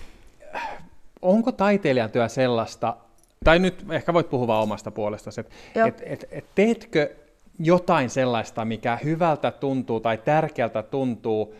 Onko 1.22 1.52
taiteilijan 1.52 2.10
työ 2.10 2.28
sellaista, 2.28 2.96
tai 3.44 3.58
nyt 3.58 3.84
ehkä 3.90 4.12
voit 4.12 4.30
puhua 4.30 4.46
vaan 4.46 4.62
omasta 4.62 4.90
puolestasi, 4.90 5.40
että 5.40 5.50
et, 5.86 6.02
et, 6.06 6.24
et 6.30 6.44
teetkö 6.54 7.10
jotain 7.58 8.10
sellaista, 8.10 8.64
mikä 8.64 8.98
hyvältä 9.04 9.50
tuntuu 9.50 10.00
tai 10.00 10.18
tärkeältä 10.18 10.82
tuntuu, 10.82 11.54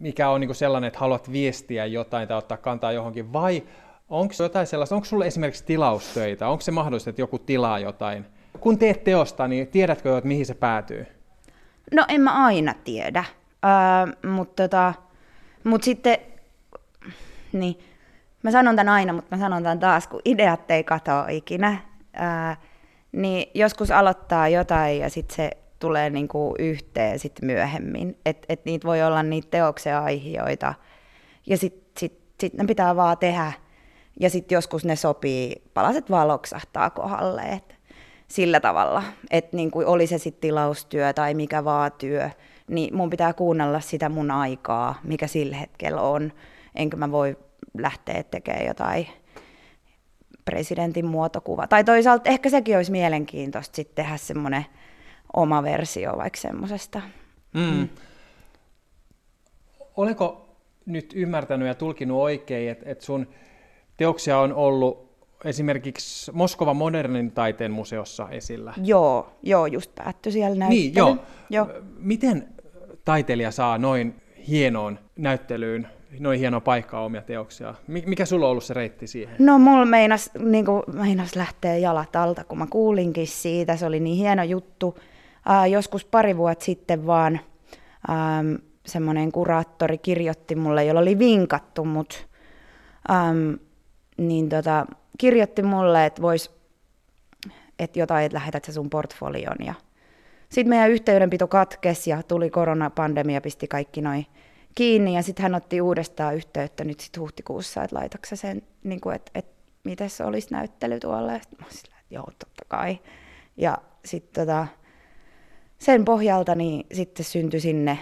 mikä 0.00 0.28
on 0.28 0.40
niinku 0.40 0.54
sellainen, 0.54 0.88
että 0.88 1.00
haluat 1.00 1.32
viestiä 1.32 1.86
jotain 1.86 2.28
tai 2.28 2.36
ottaa 2.36 2.56
kantaa 2.56 2.92
johonkin, 2.92 3.32
vai 3.32 3.62
onko 4.08 4.34
jotain 4.38 4.66
sellaista, 4.66 4.94
onko 4.94 5.04
sulla 5.04 5.24
esimerkiksi 5.24 5.64
tilaustöitä, 5.64 6.48
onko 6.48 6.60
se 6.60 6.70
mahdollista, 6.70 7.10
että 7.10 7.22
joku 7.22 7.38
tilaa 7.38 7.78
jotain? 7.78 8.26
Kun 8.60 8.78
teet 8.78 9.04
teosta, 9.04 9.48
niin 9.48 9.68
tiedätkö 9.68 10.08
jo, 10.08 10.16
että 10.16 10.28
mihin 10.28 10.46
se 10.46 10.54
päätyy? 10.54 11.06
No 11.92 12.04
en 12.08 12.20
mä 12.20 12.44
aina 12.44 12.74
tiedä, 12.84 13.24
öö, 13.64 14.30
mutta 14.30 14.62
tota, 14.62 14.94
mut 15.64 15.82
sitten, 15.82 16.18
niin, 17.52 17.78
mä 18.42 18.50
sanon 18.50 18.76
tämän 18.76 18.92
aina, 18.94 19.12
mutta 19.12 19.36
mä 19.36 19.40
sanon 19.40 19.62
tämän 19.62 19.78
taas, 19.78 20.06
kun 20.06 20.20
ideat 20.24 20.70
ei 20.70 20.84
katoa 20.84 21.28
ikinä, 21.28 21.78
öö, 22.16 22.54
niin 23.12 23.50
joskus 23.54 23.90
aloittaa 23.90 24.48
jotain 24.48 24.98
ja 24.98 25.10
sitten 25.10 25.36
se 25.36 25.50
tulee 25.80 26.10
niinku 26.10 26.54
yhteen 26.58 27.18
sit 27.18 27.32
myöhemmin, 27.42 28.18
että 28.26 28.46
et 28.48 28.64
niitä 28.64 28.88
voi 28.88 29.02
olla 29.02 29.22
niitä 29.22 29.48
teoksen 29.50 29.96
aiheita 29.96 30.74
ja 31.46 31.56
sitten 31.56 31.90
sit, 31.98 32.20
sit 32.40 32.54
ne 32.54 32.64
pitää 32.64 32.96
vaan 32.96 33.18
tehdä. 33.18 33.52
Ja 34.20 34.30
sitten 34.30 34.56
joskus 34.56 34.84
ne 34.84 34.96
sopii, 34.96 35.62
palaset 35.74 36.10
vaan 36.10 36.28
loksahtaa 36.28 36.90
kohdalle, 36.90 37.42
että 37.42 37.74
sillä 38.28 38.60
tavalla, 38.60 39.02
että 39.30 39.56
niin 39.56 39.70
kuin 39.70 39.86
oli 39.86 40.06
se 40.06 40.18
sitten 40.18 40.40
tilaustyö 40.40 41.12
tai 41.12 41.34
mikä 41.34 41.64
vaan 41.64 41.92
työ, 41.92 42.30
niin 42.68 42.96
mun 42.96 43.10
pitää 43.10 43.32
kuunnella 43.32 43.80
sitä 43.80 44.08
mun 44.08 44.30
aikaa, 44.30 45.00
mikä 45.04 45.26
sillä 45.26 45.56
hetkellä 45.56 46.00
on, 46.00 46.32
enkä 46.74 46.96
mä 46.96 47.10
voi 47.10 47.36
lähteä 47.78 48.22
tekemään 48.22 48.66
jotain 48.66 49.06
presidentin 50.44 51.06
muotokuva. 51.06 51.66
Tai 51.66 51.84
toisaalta 51.84 52.30
ehkä 52.30 52.50
sekin 52.50 52.76
olisi 52.76 52.92
mielenkiintoista 52.92 53.76
sitten 53.76 54.04
tehdä 54.04 54.16
semmoinen 54.16 54.66
oma 55.32 55.62
versio 55.62 56.16
vaikka 56.16 56.40
semmoisesta. 56.40 57.02
Mm. 57.54 57.88
Olenko 59.96 60.48
nyt 60.86 61.12
ymmärtänyt 61.14 61.68
ja 61.68 61.74
tulkinut 61.74 62.18
oikein, 62.20 62.70
että, 62.70 62.90
että 62.90 63.04
sun 63.04 63.26
teoksia 63.96 64.38
on 64.38 64.52
ollut 64.54 65.10
esimerkiksi 65.44 66.32
Moskovan 66.32 66.76
modernin 66.76 67.32
taiteen 67.32 67.72
museossa 67.72 68.28
esillä? 68.30 68.74
Joo, 68.82 69.32
joo, 69.42 69.66
just 69.66 69.94
päättyi 69.94 70.32
siellä 70.32 70.58
näyttely. 70.58 70.80
Niin, 70.80 70.94
joo. 70.94 71.16
joo. 71.50 71.68
Miten 71.98 72.48
taiteilija 73.04 73.50
saa 73.50 73.78
noin 73.78 74.14
hienoon 74.48 74.98
näyttelyyn, 75.16 75.88
noin 76.18 76.38
hieno 76.38 76.60
paikkaa 76.60 77.04
omia 77.04 77.22
teoksia? 77.22 77.74
Mi- 77.86 78.04
Mikä 78.06 78.24
sulla 78.24 78.46
on 78.46 78.50
ollut 78.50 78.64
se 78.64 78.74
reitti 78.74 79.06
siihen? 79.06 79.36
No 79.38 79.58
mulla 79.58 79.84
meinas, 79.84 80.30
niin 80.38 80.66
meinas 80.92 81.36
lähteä 81.36 81.76
jalat 81.76 82.16
alta, 82.16 82.44
kun 82.44 82.58
mä 82.58 82.66
kuulinkin 82.70 83.26
siitä. 83.26 83.76
Se 83.76 83.86
oli 83.86 84.00
niin 84.00 84.16
hieno 84.16 84.42
juttu. 84.42 84.98
Ää, 85.46 85.66
joskus 85.66 86.04
pari 86.04 86.36
vuotta 86.36 86.64
sitten 86.64 87.06
vaan 87.06 87.40
äm, 88.10 88.58
semmoinen 88.86 89.32
kuraattori 89.32 89.98
kirjoitti 89.98 90.54
mulle, 90.54 90.84
jolla 90.84 91.00
oli 91.00 91.18
vinkattu 91.18 91.84
mut, 91.84 92.28
äm, 93.10 93.58
niin 94.16 94.48
tota, 94.48 94.86
kirjoitti 95.18 95.62
mulle, 95.62 96.06
että 96.06 96.22
vois, 96.22 96.60
että 97.78 97.98
jotain, 97.98 98.26
että 98.26 98.38
lähetät 98.38 98.64
sä 98.64 98.72
sun 98.72 98.90
portfolion. 98.90 99.56
Ja 99.66 99.74
sitten 100.48 100.68
meidän 100.68 100.90
yhteydenpito 100.90 101.46
katkesi 101.46 102.10
ja 102.10 102.22
tuli 102.22 102.50
koronapandemia, 102.50 103.40
pisti 103.40 103.68
kaikki 103.68 104.00
noin 104.00 104.26
kiinni 104.74 105.14
ja 105.14 105.22
sitten 105.22 105.42
hän 105.42 105.54
otti 105.54 105.80
uudestaan 105.80 106.34
yhteyttä 106.34 106.84
nyt 106.84 107.00
sit 107.00 107.18
huhtikuussa, 107.18 107.82
että 107.82 107.96
laitatko 107.96 108.36
sen, 108.36 108.62
niin 108.84 109.00
että, 109.14 109.30
että 109.34 109.52
miten 109.84 110.10
se 110.10 110.24
olisi 110.24 110.48
näyttely 110.50 111.00
tuolla. 111.00 111.32
Ja 111.32 111.38
sit 111.38 111.58
mä 111.58 111.66
sillä, 111.68 111.96
että 112.00 112.14
joo, 112.14 112.24
totta 112.38 112.64
kai. 112.68 112.98
Ja 113.56 113.78
sitten 114.04 114.46
tota, 114.46 114.66
sen 115.80 116.04
pohjalta 116.04 116.54
niin 116.54 116.86
sitten 116.92 117.24
syntyi 117.24 117.60
sinne 117.60 117.98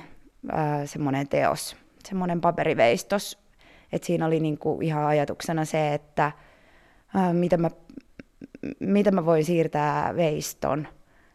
ää, 0.52 0.86
semmoinen 0.86 1.28
teos, 1.28 1.76
semmoinen 2.08 2.40
paperiveistos. 2.40 3.38
että 3.92 4.06
siinä 4.06 4.26
oli 4.26 4.40
niinku 4.40 4.78
ihan 4.82 5.06
ajatuksena 5.06 5.64
se, 5.64 5.94
että 5.94 6.32
ää, 7.14 7.32
miten, 7.32 7.60
mä, 7.60 7.70
miten 8.80 9.14
mä 9.14 9.26
voin 9.26 9.44
siirtää 9.44 10.16
veiston 10.16 10.88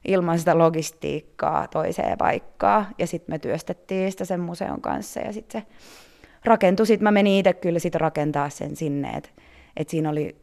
ilman 0.08 0.40
sitä 0.40 0.58
logistiikkaa 0.58 1.68
toiseen 1.68 2.18
paikkaan. 2.18 2.88
Ja 2.98 3.08
sitten 3.08 3.34
me 3.34 3.40
työstettiin 3.40 4.12
sitä 4.12 4.26
sen 4.26 4.40
museon 4.40 4.82
kanssa 4.82 5.20
ja 5.20 5.34
sitten 5.34 5.62
se 5.62 5.68
rakentui. 6.46 6.88
Sitten 6.88 7.04
mä 7.04 7.12
menin 7.12 7.40
itse 7.40 7.54
kyllä 7.54 7.80
sit 7.80 7.96
rakentaa 7.96 8.50
sen 8.50 8.76
sinne, 8.76 9.10
että 9.10 9.30
et 9.78 9.90
siinä 9.90 10.10
oli 10.10 10.36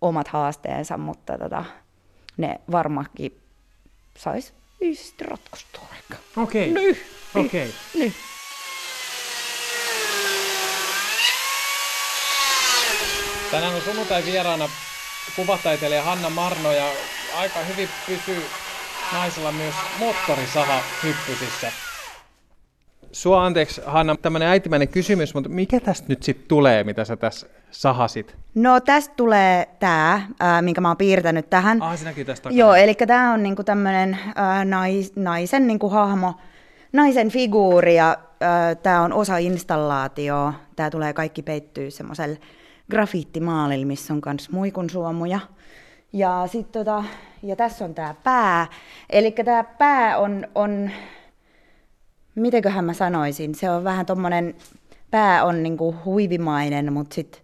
omat 0.00 0.28
haasteensa, 0.28 0.98
mutta 0.98 1.38
tota, 1.38 1.64
ne 2.36 2.60
varmaankin 2.70 3.40
sais 4.16 4.54
yhdessä 4.80 5.14
ratkaistua 5.20 5.88
aika. 5.92 6.22
Okei. 6.36 6.70
Nyt, 6.70 7.06
Okei. 7.34 7.74
nyt. 7.94 8.14
Tänään 13.50 13.74
on 13.74 13.82
sunnuntai 13.82 14.24
vieraana 14.24 14.68
kuvataiteilija 15.36 16.02
Hanna 16.02 16.30
Marno 16.30 16.72
ja 16.72 16.92
aika 17.34 17.58
hyvin 17.60 17.88
pysyy 18.06 18.42
naisella 19.12 19.52
myös 19.52 19.74
moottorisaha 19.98 20.82
hyppysissä. 21.02 21.72
Sua 23.12 23.44
anteeksi 23.46 23.80
Hanna, 23.86 24.16
tämmöinen 24.16 24.48
äitimäinen 24.48 24.88
kysymys, 24.88 25.34
mutta 25.34 25.48
mikä 25.48 25.80
tästä 25.80 26.06
nyt 26.08 26.22
sitten 26.22 26.48
tulee, 26.48 26.84
mitä 26.84 27.04
sä 27.04 27.16
tässä 27.16 27.46
sahasit? 27.70 28.36
No 28.54 28.80
tästä 28.80 29.14
tulee 29.16 29.68
tämä, 29.78 30.22
minkä 30.60 30.80
mä 30.80 30.88
oon 30.88 30.96
piirtänyt 30.96 31.50
tähän. 31.50 31.82
Ah, 31.82 31.98
se 31.98 32.04
näkyy 32.04 32.24
tästä 32.24 32.42
takana. 32.42 32.58
Joo, 32.58 32.74
eli 32.74 32.94
tämä 32.94 33.32
on 33.32 33.42
niinku 33.42 33.64
tämmöinen 33.64 34.18
nais, 34.64 35.12
naisen 35.16 35.66
niinku 35.66 35.88
hahmo, 35.88 36.34
naisen 36.92 37.28
figuuri 37.28 37.96
ja 37.96 38.16
tämä 38.82 39.02
on 39.02 39.12
osa 39.12 39.36
installaatioa. 39.36 40.54
Tämä 40.76 40.90
tulee 40.90 41.12
kaikki 41.12 41.42
peittyy 41.42 41.90
semmoiselle 41.90 42.38
grafiittimaalille, 42.90 43.86
missä 43.86 44.14
on 44.14 44.20
myös 44.26 44.50
muikunsuomuja. 44.50 45.40
Ja, 46.12 46.46
sit 46.46 46.72
tota, 46.72 47.04
ja 47.42 47.56
tässä 47.56 47.84
on 47.84 47.94
tämä 47.94 48.14
pää. 48.24 48.66
Eli 49.10 49.30
tämä 49.30 49.64
pää 49.64 50.18
on, 50.18 50.46
on, 50.54 50.90
mitenköhän 52.38 52.84
mä 52.84 52.92
sanoisin, 52.92 53.54
se 53.54 53.70
on 53.70 53.84
vähän 53.84 54.06
tommonen, 54.06 54.54
pää 55.10 55.44
on 55.44 55.62
niinku 55.62 55.96
huivimainen, 56.04 56.92
mutta 56.92 57.14
sitten 57.14 57.42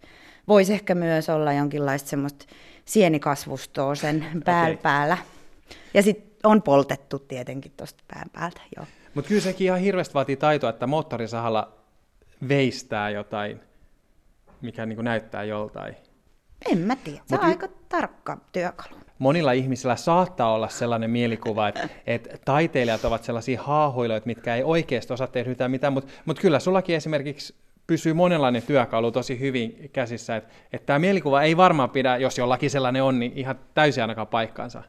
voisi 0.49 0.73
ehkä 0.73 0.95
myös 0.95 1.29
olla 1.29 1.53
jonkinlaista 1.53 2.09
semmoista 2.09 2.47
sienikasvustoa 2.85 3.95
sen 3.95 4.43
pää, 4.45 4.63
Okei. 4.63 4.77
päällä. 4.77 5.19
Ja 5.95 6.03
sitten 6.03 6.37
on 6.45 6.63
poltettu 6.63 7.19
tietenkin 7.19 7.73
tuosta 7.77 8.05
pään 8.15 8.31
päältä, 8.33 8.61
joo. 8.77 8.87
Mutta 9.15 9.29
kyllä 9.29 9.41
sekin 9.41 9.65
ihan 9.65 9.81
hirveästi 9.81 10.15
vaatii 10.15 10.37
taitoa, 10.37 10.71
että 10.71 10.87
moottorisahalla 10.87 11.73
veistää 12.49 13.11
jotain, 13.11 13.61
mikä 14.61 14.87
niin 14.87 14.97
kuin 14.97 15.05
näyttää 15.05 15.45
joltain. 15.45 15.95
En 16.73 16.79
mä 16.79 16.97
tiedä, 16.97 17.21
se 17.27 17.35
Mut 17.35 17.43
on 17.43 17.49
y- 17.49 17.53
aika 17.53 17.69
tarkka 17.89 18.39
työkalu. 18.53 18.97
Monilla 19.19 19.53
ihmisillä 19.53 19.97
saattaa 19.97 20.53
olla 20.53 20.69
sellainen 20.69 21.11
mielikuva, 21.11 21.69
että, 21.69 21.89
että 22.07 22.39
taiteilijat 22.45 23.05
ovat 23.05 23.25
sellaisia 23.25 23.63
haahuilijoita, 23.63 24.27
mitkä 24.27 24.55
ei 24.55 24.63
oikeasti 24.63 25.13
osaa 25.13 25.27
tehdä 25.27 25.69
mitään, 25.69 25.93
mutta, 25.93 26.13
mutta 26.25 26.43
kyllä 26.43 26.59
sullakin 26.61 26.97
esimerkiksi 26.97 27.55
pysyy 27.87 28.13
monenlainen 28.13 28.63
työkalu 28.63 29.11
tosi 29.11 29.41
hyvin 29.41 29.91
käsissä, 29.93 30.37
että, 30.37 30.51
että 30.73 30.87
tämä 30.87 30.99
mielikuva 30.99 31.43
ei 31.43 31.57
varmaan 31.57 31.91
pidä, 31.91 32.17
jos 32.17 32.39
jollakin 32.39 32.71
sellainen 32.71 33.03
on, 33.03 33.19
niin 33.19 33.33
ihan 33.37 33.59
täysin 33.75 34.03
ainakaan 34.03 34.27
paikkaansa. 34.27 34.83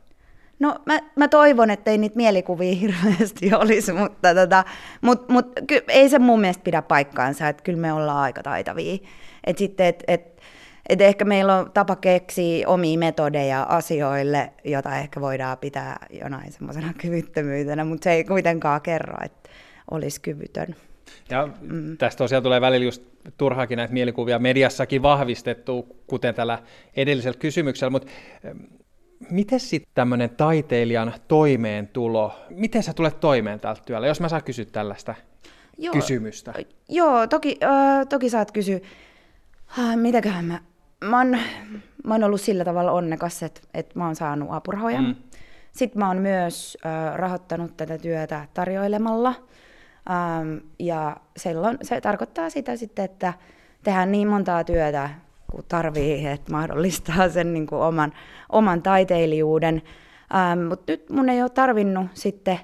No 0.60 0.76
mä, 0.86 1.00
mä 1.16 1.28
toivon, 1.28 1.70
että 1.70 1.92
ei 1.92 1.98
niitä 1.98 2.16
mielikuvia 2.16 2.76
hirveästi 2.76 3.54
olisi, 3.62 3.94
mutta 3.94 4.36
tota, 4.36 4.64
mut, 5.02 5.30
mut, 5.30 5.46
ky, 5.68 5.84
ei 5.88 6.10
se 6.10 6.20
mun 6.20 6.42
mielestä 6.42 6.64
pidä 6.64 6.82
paikkaansa, 6.82 7.48
että 7.48 7.64
kyllä 7.64 7.80
me 7.80 7.94
ollaan 7.94 8.18
aika 8.18 8.44
taitavia. 8.44 8.98
Et 9.44 9.58
sitten, 9.58 9.86
et, 9.86 10.04
et, 10.08 10.42
et 10.90 11.02
ehkä 11.02 11.26
meillä 11.26 11.56
on 11.56 11.72
tapa 11.72 11.96
keksiä 11.96 12.68
omia 12.68 13.00
metodeja 13.00 13.64
asioille, 13.64 14.54
jota 14.64 14.98
ehkä 14.98 15.22
voidaan 15.22 15.58
pitää 15.58 16.06
jonain 16.10 16.52
semmoisena 16.52 16.94
kyvyttömyytenä, 17.02 17.86
mutta 17.86 18.04
se 18.04 18.12
ei 18.12 18.24
kuitenkaan 18.24 18.82
kerro, 18.82 19.18
että 19.26 19.50
olisi 19.92 20.22
kyvytön. 20.22 20.76
Ja 21.30 21.50
mm. 21.62 21.98
tästä 21.98 22.18
tosiaan 22.18 22.44
tulee 22.44 22.62
välillä 22.62 22.86
just 22.86 23.04
turhaakin 23.38 23.78
näitä 23.78 23.94
mielikuvia 23.94 24.40
mediassakin 24.40 25.02
vahvistettu, 25.02 26.02
kuten 26.08 26.36
tällä 26.36 26.60
edellisellä 26.96 27.38
kysymyksellä, 27.40 27.90
mutta 27.90 28.12
miten 29.30 29.60
sitten 29.60 29.92
tämmöinen 29.94 30.30
taiteilijan 30.30 31.14
toimeentulo, 31.28 32.36
miten 32.50 32.84
sä 32.84 32.94
tulet 32.94 33.20
toimeen 33.20 33.60
tältä 33.60 33.82
työllä, 33.86 34.08
jos 34.08 34.22
mä 34.22 34.30
saan 34.30 34.44
kysyä 34.44 34.66
tällaista 34.66 35.16
Joo. 35.78 35.94
kysymystä? 35.94 36.54
Joo, 36.90 37.28
toki, 37.28 37.58
äh, 37.64 38.08
toki 38.10 38.30
saat 38.30 38.52
kysyä, 38.52 38.80
ah, 39.78 39.98
mitäköhän 39.98 40.46
mä, 40.46 40.60
mä 41.04 41.18
oon, 41.18 41.38
mä 42.04 42.14
oon 42.14 42.24
ollut 42.24 42.42
sillä 42.42 42.66
tavalla 42.66 42.92
onnekas, 42.92 43.44
että, 43.44 43.62
että 43.74 44.00
mä 44.00 44.06
oon 44.06 44.16
saanut 44.16 44.50
apurahoja. 44.52 45.02
Mm. 45.02 45.16
Sitten 45.72 46.00
mä 46.00 46.08
oon 46.08 46.18
myös 46.18 46.78
äh, 46.86 47.16
rahoittanut 47.16 47.78
tätä 47.78 47.98
työtä 47.98 48.48
tarjoilemalla. 48.54 49.34
Ähm, 50.10 50.58
ja 50.80 51.18
silloin 51.38 51.78
se 51.82 52.02
tarkoittaa 52.02 52.50
sitä 52.50 52.76
sitten, 52.76 53.06
että 53.06 53.34
tehdään 53.84 54.12
niin 54.12 54.28
montaa 54.28 54.64
työtä 54.64 55.10
kuin 55.52 55.66
tarvii, 55.68 56.28
että 56.28 56.52
mahdollistaa 56.52 57.30
sen 57.30 57.54
niin 57.54 57.68
kuin 57.68 57.82
oman, 57.82 58.14
oman 58.50 58.82
taiteilijuuden. 58.82 59.82
Ähm, 60.36 60.60
Mutta 60.60 60.92
nyt 60.92 61.10
mun 61.10 61.30
ei 61.30 61.42
ole 61.42 61.50
tarvinnut 61.50 62.08
sitten 62.14 62.60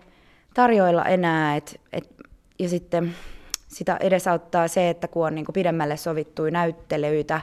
tarjoilla 0.54 1.06
enää, 1.06 1.56
et, 1.56 1.82
et, 1.94 2.10
ja 2.60 2.70
sitten 2.70 3.14
sitä 3.68 3.98
edesauttaa 4.00 4.68
se, 4.68 4.90
että 4.90 5.08
kun 5.08 5.28
on 5.28 5.36
niin 5.36 5.46
kuin 5.46 5.54
pidemmälle 5.54 5.98
sovittuja 5.98 6.52
näyttelyitä 6.52 7.42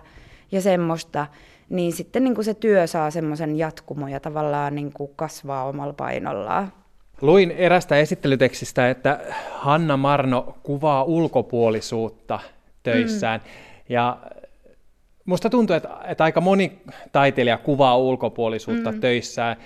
ja 0.53 0.61
semmoista, 0.61 1.27
niin 1.69 1.93
sitten 1.93 2.25
niin 2.25 2.35
kuin 2.35 2.45
se 2.45 2.55
työ 2.55 2.87
saa 2.87 3.11
semmoisen 3.11 3.59
jatkumo 3.59 4.09
ja 4.09 4.21
tavallaan 4.21 4.75
niin 4.75 4.93
kuin 4.93 5.11
kasvaa 5.17 5.65
omalla 5.65 5.93
painollaan. 5.93 6.73
Luin 7.21 7.51
erästä 7.51 7.97
esittelytekstistä, 7.97 8.91
että 8.91 9.21
Hanna 9.53 9.97
Marno 9.97 10.55
kuvaa 10.63 11.03
ulkopuolisuutta 11.03 12.41
töissään. 12.83 13.41
Mm. 13.41 13.47
Ja 13.89 14.17
musta 15.25 15.51
tuntuu, 15.51 15.77
että, 15.77 15.89
että 16.05 16.25
aika 16.25 16.41
moni 16.41 16.79
taiteilija 17.13 17.59
kuvaa 17.59 17.97
ulkopuolisuutta 17.97 18.93
mm. 18.93 19.01
töissään. 19.01 19.57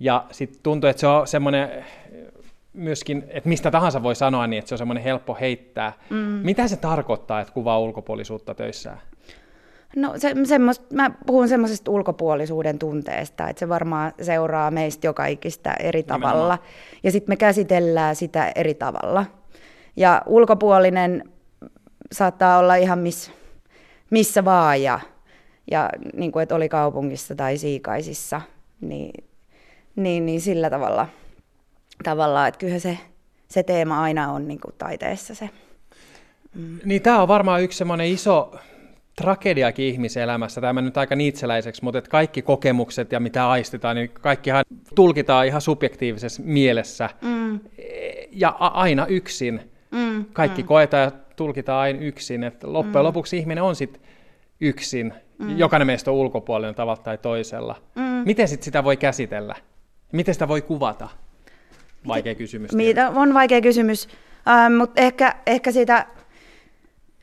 Ja 0.00 0.24
sitten 0.30 0.60
tuntuu, 0.62 0.90
että 0.90 1.00
se 1.00 1.06
on 1.06 1.26
semmoinen 1.26 1.84
myöskin, 2.72 3.24
että 3.28 3.48
mistä 3.48 3.70
tahansa 3.70 4.02
voi 4.02 4.16
sanoa 4.16 4.46
niin, 4.46 4.58
että 4.58 4.68
se 4.68 4.74
on 4.74 4.78
semmoinen 4.78 5.04
helppo 5.04 5.36
heittää. 5.40 5.92
Mm. 6.10 6.16
Mitä 6.16 6.68
se 6.68 6.76
tarkoittaa, 6.76 7.40
että 7.40 7.52
kuvaa 7.52 7.78
ulkopuolisuutta 7.78 8.54
töissään? 8.54 9.00
No 9.96 10.14
se, 10.16 10.34
semmoist, 10.44 10.82
mä 10.92 11.10
puhun 11.26 11.48
semmoisesta 11.48 11.90
ulkopuolisuuden 11.90 12.78
tunteesta, 12.78 13.48
että 13.48 13.60
se 13.60 13.68
varmaan 13.68 14.12
seuraa 14.22 14.70
meistä 14.70 15.06
joka 15.06 15.26
ikistä 15.26 15.74
eri 15.80 16.02
tavalla. 16.02 16.54
Nimenomaan. 16.54 16.58
Ja 17.02 17.12
sitten 17.12 17.32
me 17.32 17.36
käsitellään 17.36 18.16
sitä 18.16 18.52
eri 18.54 18.74
tavalla. 18.74 19.26
Ja 19.96 20.22
ulkopuolinen 20.26 21.24
saattaa 22.12 22.58
olla 22.58 22.74
ihan 22.74 22.98
miss, 22.98 23.30
missä 24.10 24.44
vaan 24.44 24.82
ja, 24.82 25.00
ja 25.70 25.90
niin 26.16 26.32
kuin, 26.32 26.42
että 26.42 26.54
oli 26.54 26.68
kaupungissa 26.68 27.34
tai 27.34 27.58
siikaisissa, 27.58 28.40
niin, 28.80 29.24
niin, 29.96 30.26
niin 30.26 30.40
sillä 30.40 30.70
tavalla, 30.70 31.08
tavalla, 32.04 32.46
että 32.46 32.58
kyllä 32.58 32.78
se, 32.78 32.98
se 33.48 33.62
teema 33.62 34.02
aina 34.02 34.32
on 34.32 34.48
niin 34.48 34.60
kuin 34.60 34.74
taiteessa 34.78 35.34
se. 35.34 35.50
Niin 36.84 37.02
tämä 37.02 37.22
on 37.22 37.28
varmaan 37.28 37.62
yksi 37.62 37.78
semmoinen 37.78 38.06
iso 38.06 38.54
tragediakin 39.16 39.86
ihmisen 39.86 40.22
elämässä, 40.22 40.60
tämä 40.60 40.82
nyt 40.82 40.96
aika 40.96 41.16
niitseläiseksi, 41.16 41.84
mutta 41.84 41.98
että 41.98 42.10
kaikki 42.10 42.42
kokemukset 42.42 43.12
ja 43.12 43.20
mitä 43.20 43.48
aistitaan, 43.50 43.96
niin 43.96 44.10
kaikkihan 44.20 44.64
tulkitaan 44.94 45.46
ihan 45.46 45.60
subjektiivisessa 45.60 46.42
mielessä 46.44 47.10
Mm, 47.22 47.60
ja 48.32 48.48
aina 48.58 49.06
yksin. 49.06 49.60
mm, 49.90 50.24
Kaikki 50.32 50.62
mm. 50.62 50.66
koetaan 50.68 51.02
ja 51.04 51.10
tulkitaan 51.36 51.80
aina 51.80 51.98
yksin, 52.00 52.44
että 52.44 52.72
loppujen 52.72 53.02
mm. 53.02 53.06
lopuksi 53.06 53.38
ihminen 53.38 53.64
on 53.64 53.76
sitten 53.76 54.02
yksin. 54.60 55.14
Mm. 55.38 55.58
Jokainen 55.58 55.86
meistä 55.86 56.10
on 56.10 56.16
ulkopuolinen 56.16 56.74
tavalla 56.74 57.02
tai 57.02 57.18
toisella. 57.18 57.76
Mm. 57.94 58.02
Miten 58.02 58.48
sit 58.48 58.62
sitä 58.62 58.84
voi 58.84 58.96
käsitellä? 58.96 59.54
Miten 60.12 60.34
sitä 60.34 60.48
voi 60.48 60.62
kuvata? 60.62 61.08
Vaikea 62.06 62.34
kysymys. 62.34 62.72
Mitä, 62.72 63.10
on 63.10 63.34
vaikea 63.34 63.60
kysymys, 63.60 64.08
ähm, 64.48 64.72
mutta 64.72 65.00
ehkä, 65.00 65.34
ehkä 65.46 65.72
siitä 65.72 66.06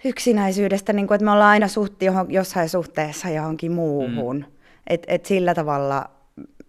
yksinäisyydestä, 0.05 0.93
niin 0.93 1.07
kuin, 1.07 1.15
että 1.15 1.25
me 1.25 1.31
ollaan 1.31 1.49
aina 1.51 1.67
suhti 1.67 2.05
johon, 2.05 2.31
jossain 2.31 2.69
suhteessa 2.69 3.29
johonkin 3.29 3.71
muuhun. 3.71 4.37
Mm. 4.37 4.51
Että 4.87 5.13
et 5.13 5.25
sillä 5.25 5.53
tavalla 5.53 6.09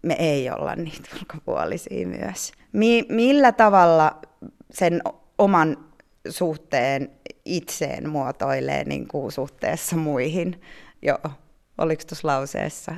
me 0.02 0.16
ei 0.18 0.50
olla 0.50 0.76
niitä 0.76 1.08
ulkopuolisia 1.20 2.06
myös. 2.08 2.52
Mi, 2.72 3.04
millä 3.08 3.52
tavalla 3.52 4.18
sen 4.70 5.02
oman 5.38 5.76
suhteen 6.28 7.10
itseen 7.44 8.08
muotoilee 8.08 8.84
niin 8.84 9.08
kuin 9.08 9.32
suhteessa 9.32 9.96
muihin? 9.96 10.60
Joo, 11.02 11.18
oliko 11.78 12.02
tuossa 12.08 12.28
lauseessa? 12.28 12.94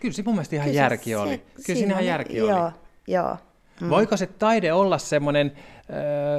Kyllä 0.00 0.14
se 0.14 0.22
mun 0.22 0.34
mielestä 0.34 0.56
ihan 0.56 0.68
Kyllä 0.68 0.80
järki 0.82 1.10
se- 1.10 1.16
oli. 1.16 1.38
Kyllä 1.66 1.78
siinä 1.78 1.92
ihan 1.92 2.06
järki 2.06 2.36
joo, 2.36 2.62
oli. 2.64 2.72
Joo, 3.08 3.36
Mm. 3.80 3.90
Voiko 3.90 4.16
se 4.16 4.26
taide 4.26 4.72
olla 4.72 4.98
semmoinen 4.98 5.52
äh, 5.56 5.64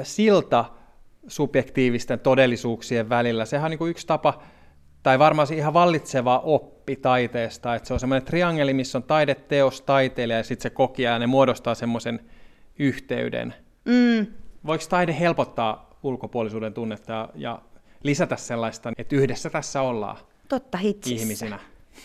silta 0.02 0.64
subjektiivisten 1.28 2.20
todellisuuksien 2.20 3.08
välillä? 3.08 3.44
Sehän 3.44 3.64
on 3.64 3.70
niin 3.70 3.78
kuin 3.78 3.90
yksi 3.90 4.06
tapa, 4.06 4.42
tai 5.02 5.18
varmaan 5.18 5.52
ihan 5.52 5.74
vallitseva 5.74 6.38
oppi 6.38 6.96
taiteesta, 6.96 7.74
että 7.74 7.86
se 7.88 7.94
on 7.94 8.00
semmoinen 8.00 8.26
triangeli, 8.26 8.74
missä 8.74 8.98
on 8.98 9.02
taideteos, 9.02 9.80
taiteilija 9.80 10.38
ja 10.38 10.44
sitten 10.44 10.62
se 10.62 10.70
kokija, 10.70 11.10
ja 11.10 11.18
ne 11.18 11.26
muodostaa 11.26 11.74
semmoisen 11.74 12.20
yhteyden. 12.78 13.54
Mm, 13.84 14.26
Voiko 14.66 14.84
taide 14.88 15.16
helpottaa 15.20 15.98
ulkopuolisuuden 16.02 16.74
tunnetta 16.74 17.12
ja, 17.12 17.28
ja 17.34 17.62
lisätä 18.02 18.36
sellaista, 18.36 18.92
että 18.98 19.16
yhdessä 19.16 19.50
tässä 19.50 19.82
ollaan 19.82 20.16
totta 20.48 20.78
hitsissä. 20.78 21.22
ihmisinä? 21.22 21.58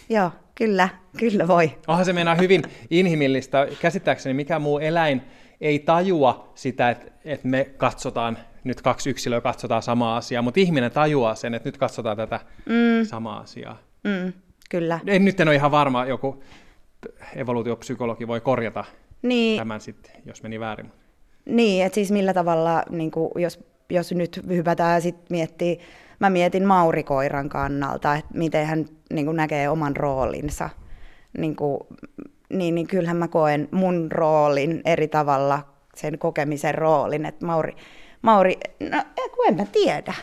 Joo, 0.10 0.32
kyllä, 0.56 0.90
kyllä 1.18 1.48
voi. 1.48 1.72
Onhan 1.88 2.06
se 2.06 2.14
meinaa 2.14 2.36
hyvin 2.36 2.62
inhimillistä. 2.90 3.68
Käsittääkseni 3.82 4.34
mikä 4.34 4.60
muu 4.60 4.80
eläin 4.80 5.22
ei 5.62 5.80
tajua 5.80 6.52
sitä, 6.56 6.90
että, 6.90 7.12
että 7.26 7.48
me 7.48 7.64
katsotaan, 7.78 8.38
nyt 8.64 8.82
kaksi 8.82 9.10
yksilöä 9.10 9.42
katsotaan 9.42 9.82
samaa 9.82 10.18
asiaa, 10.18 10.42
mutta 10.42 10.60
ihminen 10.60 10.92
tajuaa 10.92 11.36
sen, 11.36 11.54
että 11.54 11.68
nyt 11.68 11.78
katsotaan 11.78 12.18
tätä 12.18 12.40
mm. 12.66 13.06
samaa 13.06 13.40
asiaa. 13.40 13.78
Mm, 14.04 14.34
kyllä. 14.70 15.00
En, 15.08 15.26
nyt 15.26 15.40
en 15.40 15.48
ole 15.48 15.56
ihan 15.56 15.72
varma, 15.72 16.06
joku 16.06 16.44
evoluutiopsykologi 17.36 18.28
voi 18.28 18.42
korjata 18.42 18.84
Niin, 19.22 19.58
tämän 19.58 19.82
sitten, 19.82 20.12
jos 20.26 20.44
meni 20.44 20.60
väärin. 20.60 20.92
niin 21.46 21.86
että 21.86 21.96
siis 21.96 22.12
millä 22.12 22.34
tavalla, 22.34 22.84
niin 22.90 23.12
kuin, 23.12 23.32
jos, 23.36 23.60
jos 23.90 24.12
nyt 24.12 24.42
hypätään 24.48 24.94
ja 24.94 25.02
sitten 25.02 25.26
miettii, 25.30 25.80
mä 26.20 26.30
mietin 26.30 26.66
Maurikoiran 26.68 27.50
kannalta, 27.50 28.16
että 28.16 28.38
miten 28.38 28.66
hän 28.66 28.86
niin 29.14 29.26
kuin 29.26 29.38
näkee 29.38 29.70
oman 29.70 29.96
roolinsa. 29.96 30.70
Niin, 31.38 31.56
kuin, 31.56 31.80
niin, 32.50 32.76
niin 32.76 32.88
kyllähän 32.88 33.18
mä 33.18 33.28
koen 33.28 33.68
mun 33.72 34.12
roolin 34.12 34.82
eri 34.86 35.08
tavalla, 35.08 35.60
sen 35.96 36.20
kokemisen 36.20 36.76
roolin, 36.76 37.26
että 37.26 37.46
Mauri, 37.46 37.76
Mauri 38.22 38.60
no 38.80 38.98
eh, 38.98 39.32
kun 39.36 39.48
en 39.48 39.56
mä 39.56 39.66
tiedä. 39.66 40.14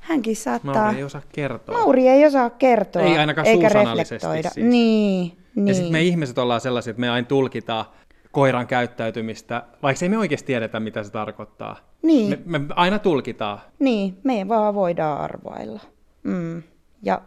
Hänkin 0.00 0.36
saattaa... 0.36 0.74
Mauri 0.82 0.96
ei 0.96 1.04
osaa 1.04 1.22
kertoa. 1.32 1.78
Mauri 1.78 2.08
ei 2.08 2.26
osaa 2.26 2.50
kertoa, 2.50 3.02
Ei 3.02 3.18
ainakaan 3.18 3.46
eikä 3.46 3.68
suusanallisesti 3.68 4.14
reflektoida. 4.14 4.50
siis. 4.50 4.66
Niin, 4.66 5.38
niin. 5.54 5.68
Ja 5.68 5.74
sitten 5.74 5.92
me 5.92 6.02
ihmiset 6.02 6.38
ollaan 6.38 6.60
sellaisia, 6.60 6.90
että 6.90 7.00
me 7.00 7.10
aina 7.10 7.28
tulkitaan 7.28 7.84
koiran 8.32 8.66
käyttäytymistä, 8.66 9.62
vaikka 9.82 10.04
ei 10.04 10.08
me 10.08 10.18
oikeasti 10.18 10.46
tiedetä, 10.46 10.80
mitä 10.80 11.02
se 11.02 11.12
tarkoittaa. 11.12 11.76
Niin. 12.02 12.42
Me, 12.44 12.58
me 12.58 12.66
aina 12.76 12.98
tulkitaan. 12.98 13.58
Niin, 13.78 14.18
me 14.24 14.48
vaan 14.48 14.74
voidaan 14.74 15.20
arvailla. 15.20 15.80
Mm. 16.22 16.62
Ja 17.02 17.22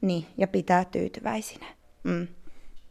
Niin, 0.00 0.26
ja 0.38 0.46
pitää 0.46 0.84
tyytyväisinä. 0.84 1.66
Mm. 2.04 2.28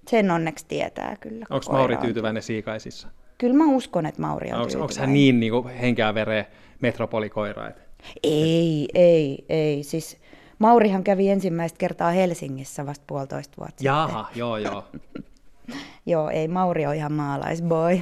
Sen 0.07 0.31
onneksi 0.31 0.65
tietää 0.67 1.15
kyllä. 1.19 1.45
Onko 1.49 1.71
Mauri 1.71 1.97
tyytyväinen 1.97 2.43
siikaisissa? 2.43 3.07
Kyllä 3.41 3.55
mä 3.55 3.65
uskon, 3.65 4.05
että 4.05 4.21
Mauri 4.21 4.47
on 4.47 4.53
Onko 4.53 4.67
tyytyväinen. 4.67 4.99
hän 4.99 5.13
niin, 5.13 5.39
niin 5.39 5.51
kuin 5.51 5.67
henkeä 5.73 6.13
vereen 6.13 6.45
metropolikoira? 6.81 7.67
että- 7.67 7.81
Ei, 8.23 8.87
ei, 8.93 9.45
ei. 9.49 9.83
Siis 9.83 10.17
Maurihan 10.59 11.03
kävi 11.03 11.29
ensimmäistä 11.29 11.77
kertaa 11.77 12.11
Helsingissä 12.11 12.85
vasta 12.85 13.03
puolitoista 13.07 13.53
vuotta 13.57 13.71
sitten. 13.71 13.85
Jaha, 13.85 14.29
joo 14.35 14.57
joo. 14.57 14.83
Joo, 16.05 16.29
ei, 16.29 16.47
Mauri 16.47 16.85
on 16.85 16.95
ihan 16.95 17.13
maalaisboy. 17.13 17.99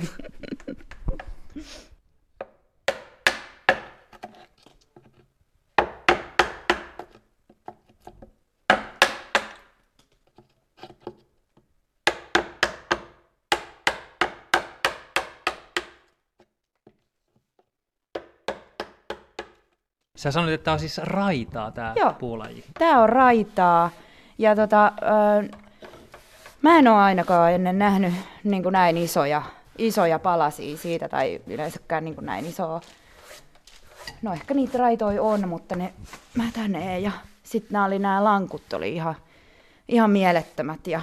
Sä 20.19 20.32
sanoit, 20.32 20.53
että 20.53 20.65
tämä 20.65 20.73
on 20.73 20.79
siis 20.79 20.97
raitaa 20.97 21.71
tämä 21.71 21.93
Joo. 21.95 22.13
puulaji. 22.13 22.63
Tää 22.79 23.01
on 23.01 23.10
raitaa. 23.10 23.89
Ja 24.38 24.55
tota, 24.55 24.91
ö, 25.41 25.58
mä 26.62 26.77
en 26.77 26.88
ole 26.88 26.97
ainakaan 26.97 27.51
ennen 27.51 27.79
nähnyt 27.79 28.13
niin 28.43 28.63
kuin 28.63 28.73
näin 28.73 28.97
isoja, 28.97 29.41
isoja 29.77 30.19
palasia 30.19 30.77
siitä, 30.77 31.10
tai 31.10 31.41
yleensäkään 31.47 32.05
niin 32.05 32.15
kuin 32.15 32.25
näin 32.25 32.45
isoa. 32.45 32.82
No 34.21 34.34
ehkä 34.34 34.53
niitä 34.53 34.77
raitoja 34.77 35.21
on, 35.21 35.49
mutta 35.49 35.75
ne 35.75 35.93
mätänee. 36.36 36.99
Ja 36.99 37.12
sitten 37.43 37.73
nämä 37.73 37.86
oli 37.86 37.99
nämä 37.99 38.23
lankut 38.23 38.73
oli 38.73 38.95
ihan, 38.95 39.15
ihan 39.88 40.12
mielettömät. 40.12 40.88
Ja 40.88 41.01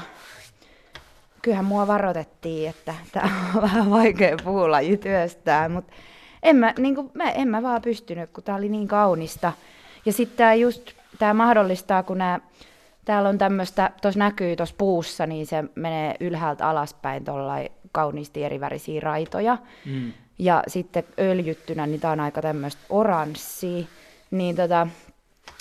kyllähän 1.42 1.64
mua 1.64 1.86
varoitettiin, 1.86 2.70
että 2.70 2.94
tämä 3.12 3.30
on 3.54 3.62
vähän 3.70 3.90
vaikea 3.90 4.36
puulaji 4.44 4.96
työstää, 4.96 5.68
mutta 5.68 5.92
en 6.46 6.56
mä, 6.56 6.74
niin 6.78 6.94
kuin, 6.94 7.10
mä, 7.14 7.30
en 7.30 7.48
mä 7.48 7.62
vaan 7.62 7.82
pystynyt, 7.82 8.30
kun 8.30 8.44
tämä 8.44 8.58
oli 8.58 8.68
niin 8.68 8.88
kaunista. 8.88 9.52
Ja 10.04 10.12
sitten 10.12 10.36
tämä 10.36 10.54
just, 10.54 10.92
tämä 11.18 11.34
mahdollistaa, 11.34 12.02
kun 12.02 12.18
nämä, 12.18 12.40
täällä 13.04 13.28
on 13.28 13.38
tämmöistä, 13.38 13.90
tuossa 14.02 14.18
näkyy 14.18 14.56
tuossa 14.56 14.74
puussa, 14.78 15.26
niin 15.26 15.46
se 15.46 15.64
menee 15.74 16.14
ylhäältä 16.20 16.68
alaspäin 16.68 17.24
tuollain 17.24 17.68
kauniisti 17.92 18.44
erivärisiä 18.44 19.00
raitoja. 19.00 19.58
Mm. 19.84 20.12
Ja 20.38 20.62
sitten 20.68 21.04
öljyttynä, 21.18 21.86
niin 21.86 22.00
tämä 22.00 22.12
on 22.12 22.20
aika 22.20 22.42
tämmöistä 22.42 22.82
oranssia. 22.88 23.84
Niin, 24.30 24.56
tota, 24.56 24.86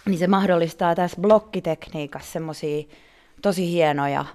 niin 0.06 0.18
se 0.18 0.28
mahdollistaa 0.28 0.96
tässä 0.96 1.22
blokkitekniikassa 1.22 2.32
semmoisia 2.32 2.84
tosi 3.42 3.72
hienoja, 3.72 4.26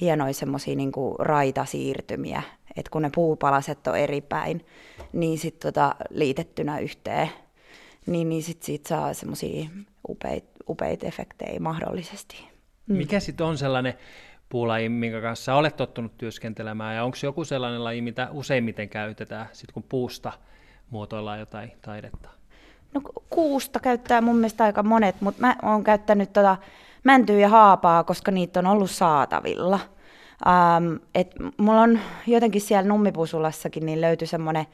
hienoja 0.00 0.34
semmoisia 0.34 0.76
niinku 0.76 1.16
raitasiirtymiä. 1.18 2.42
Että 2.76 2.90
kun 2.90 3.02
ne 3.02 3.10
puupalaset 3.14 3.86
on 3.86 3.98
eri 3.98 4.20
päin, 4.20 4.66
niin 5.12 5.38
sitten 5.38 5.72
tota, 5.72 5.94
liitettynä 6.10 6.78
yhteen, 6.78 7.30
niin, 8.06 8.28
niin 8.28 8.42
sit 8.42 8.62
siitä 8.62 8.88
saa 8.88 9.14
semmoisia 9.14 9.70
upeita, 10.08 10.48
upeita 10.68 11.06
efektejä 11.06 11.60
mahdollisesti. 11.60 12.48
Mm. 12.86 12.96
Mikä 12.96 13.20
sitten 13.20 13.46
on 13.46 13.58
sellainen 13.58 13.94
puulaji, 14.48 14.88
minkä 14.88 15.20
kanssa 15.20 15.54
olet 15.54 15.76
tottunut 15.76 16.18
työskentelemään, 16.18 16.96
ja 16.96 17.04
onko 17.04 17.16
joku 17.22 17.44
sellainen 17.44 17.84
laji, 17.84 18.02
mitä 18.02 18.28
useimmiten 18.32 18.88
käytetään, 18.88 19.46
sit 19.52 19.72
kun 19.72 19.82
puusta 19.82 20.32
muotoillaan 20.90 21.38
jotain 21.40 21.72
taidetta? 21.82 22.28
No 22.94 23.00
ku- 23.00 23.24
kuusta 23.30 23.80
käyttää 23.80 24.20
mun 24.20 24.36
mielestä 24.36 24.64
aika 24.64 24.82
monet, 24.82 25.20
mutta 25.20 25.40
mä 25.40 25.56
oon 25.62 25.84
käyttänyt 25.84 26.32
tota 26.32 26.56
mäntyä 27.04 27.38
ja 27.38 27.48
haapaa, 27.48 28.04
koska 28.04 28.30
niitä 28.30 28.60
on 28.60 28.66
ollut 28.66 28.90
saatavilla. 28.90 29.80
Ähm, 30.46 30.94
et 31.14 31.34
mulla 31.56 31.80
on 31.80 31.98
jotenkin 32.26 32.60
siellä 32.60 32.88
nummipusulassakin 32.88 33.86
niin 33.86 34.00
löytyi 34.00 34.28
semmoinen 34.28 34.66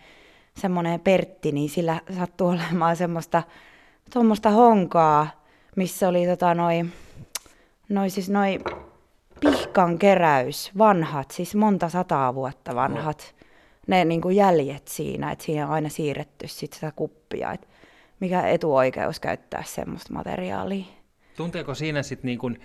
semmoinen 0.57 1.01
Pertti, 1.01 1.53
niin 1.53 1.71
sillä 1.71 2.01
sattuu 2.17 2.49
olemaan 2.49 2.97
semmoista 2.97 3.43
tuommoista 4.13 4.51
honkaa, 4.51 5.29
missä 5.77 6.09
oli 6.09 6.27
tota 6.27 6.55
noi, 6.55 6.85
noi 7.89 8.11
siis 8.11 8.31
noi 8.31 8.59
pihkan 9.41 9.99
keräys, 9.99 10.71
vanhat, 10.79 11.31
siis 11.31 11.55
monta 11.55 11.89
sataa 11.89 12.35
vuotta 12.35 12.75
vanhat, 12.75 13.35
ne 13.87 14.05
niin 14.05 14.21
kuin 14.21 14.37
jäljet 14.37 14.89
siinä, 14.89 15.33
että 15.33 15.45
siihen 15.45 15.67
on 15.67 15.73
aina 15.73 15.89
siirretty 15.89 16.49
sit 16.49 16.73
sitä 16.73 16.93
kuppia, 16.97 17.53
että 17.53 17.67
mikä 18.21 18.49
etuoikeus 18.49 19.21
käyttää 19.21 19.63
semmoista 19.67 20.13
materiaalia. 20.13 20.85
Tunteeko 21.37 21.75
siinä 21.75 22.03
sitten 22.03 22.29
niin 22.29 22.39
kuin 22.39 22.61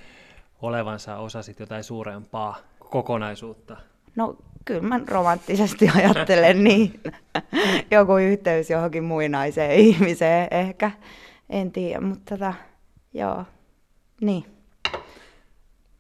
olevansa 0.62 1.18
osa 1.18 1.44
sit 1.44 1.60
jotain 1.60 1.84
suurempaa 1.84 2.58
kokonaisuutta? 2.92 3.78
No 4.16 4.36
kyllä 4.66 4.82
mä 4.82 5.00
romanttisesti 5.08 5.90
ajattelen 5.96 6.64
niin. 6.64 7.00
Joku 7.92 8.18
yhteys 8.18 8.70
johonkin 8.70 9.04
muinaiseen 9.04 9.72
ihmiseen 9.72 10.48
ehkä, 10.52 10.92
en 11.50 11.72
tiedä, 11.72 12.02
mutta 12.02 12.38
tota, 12.38 12.54
joo, 13.14 13.46
niin. 14.22 14.46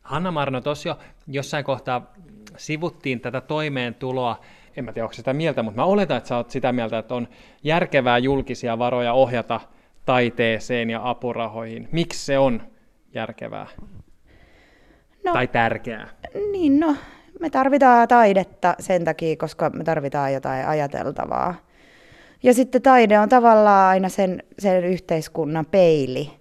Hanna 0.04 0.32
Marno, 0.32 0.62
tuossa 0.62 0.89
jo 0.89 0.97
jossain 1.27 1.65
kohtaa 1.65 2.13
sivuttiin 2.58 3.19
tätä 3.19 3.41
toimeentuloa. 3.41 4.39
En 4.77 4.86
mä 4.86 4.93
tiedä, 4.93 5.06
onko 5.06 5.13
sitä 5.13 5.34
mieltä, 5.34 5.63
mutta 5.63 5.82
mä 5.82 5.86
oletan, 5.86 6.17
että 6.17 6.27
sä 6.27 6.38
oot 6.38 6.49
sitä 6.49 6.71
mieltä, 6.71 6.97
että 6.97 7.15
on 7.15 7.27
järkevää 7.63 8.17
julkisia 8.17 8.80
varoja 8.80 9.13
ohjata 9.13 9.60
taiteeseen 10.06 10.89
ja 10.89 11.10
apurahoihin. 11.10 11.89
Miksi 11.91 12.25
se 12.25 12.39
on 12.39 12.62
järkevää 13.13 13.67
No, 15.24 15.34
tai 15.34 15.48
tärkeää? 15.48 16.10
Niin, 16.52 16.80
no, 16.80 16.96
me 17.40 17.50
tarvitaan 17.50 18.08
taidetta 18.08 18.76
sen 18.80 19.06
takia, 19.06 19.36
koska 19.36 19.70
me 19.70 19.84
tarvitaan 19.84 20.34
jotain 20.34 20.68
ajateltavaa. 20.68 21.56
Ja 22.44 22.54
sitten 22.54 22.82
taide 22.82 23.20
on 23.20 23.30
tavallaan 23.30 23.90
aina 23.90 24.10
sen, 24.10 24.44
sen 24.60 24.84
yhteiskunnan 24.84 25.66
peili. 25.66 26.32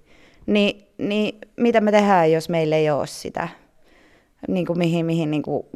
Ni, 0.47 0.88
niin 0.99 1.38
mitä 1.57 1.81
me 1.81 1.90
tehdään, 1.90 2.33
jos 2.33 2.49
meillä 2.49 2.77
ei 2.77 2.90
ole 2.90 3.07
sitä, 3.07 3.49
niin 4.49 4.66
kuin 4.66 4.79
mihin, 4.79 5.07
mihin 5.07 5.31
niin 5.31 5.43
kuin, 5.43 5.66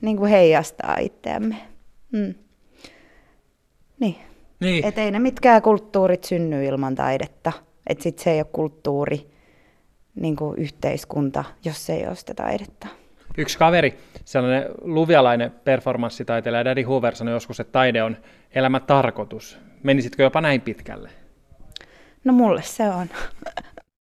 niin 0.00 0.16
kuin 0.16 0.30
heijastaa 0.30 0.96
itseämme. 1.00 1.56
Mm. 2.12 2.34
Niin. 4.00 4.16
Niin. 4.60 4.84
Et 4.84 4.98
ei 4.98 5.10
ne 5.10 5.18
mitkään 5.18 5.62
kulttuurit 5.62 6.24
synny 6.24 6.64
ilman 6.64 6.94
taidetta. 6.94 7.52
Että 7.86 8.02
sit 8.02 8.18
se 8.18 8.30
ei 8.30 8.38
ole 8.38 8.46
kulttuuri, 8.52 9.30
niin 10.20 10.36
kuin 10.36 10.58
yhteiskunta, 10.58 11.44
jos 11.64 11.86
se 11.86 11.94
ei 11.94 12.06
ole 12.06 12.16
sitä 12.16 12.34
taidetta. 12.34 12.86
Yksi 13.38 13.58
kaveri, 13.58 13.98
sellainen 14.24 14.64
luvialainen 14.82 15.50
performanssitaiteilija 15.50 16.64
Daddy 16.64 16.82
Hoover 16.82 17.16
sanoi 17.16 17.34
joskus, 17.34 17.60
että 17.60 17.72
taide 17.72 18.02
on 18.02 18.16
elämän 18.54 18.82
tarkoitus. 18.82 19.58
Menisitkö 19.82 20.22
jopa 20.22 20.40
näin 20.40 20.60
pitkälle? 20.60 21.10
No 22.24 22.32
mulle 22.32 22.62
se 22.62 22.88
on. 22.88 23.06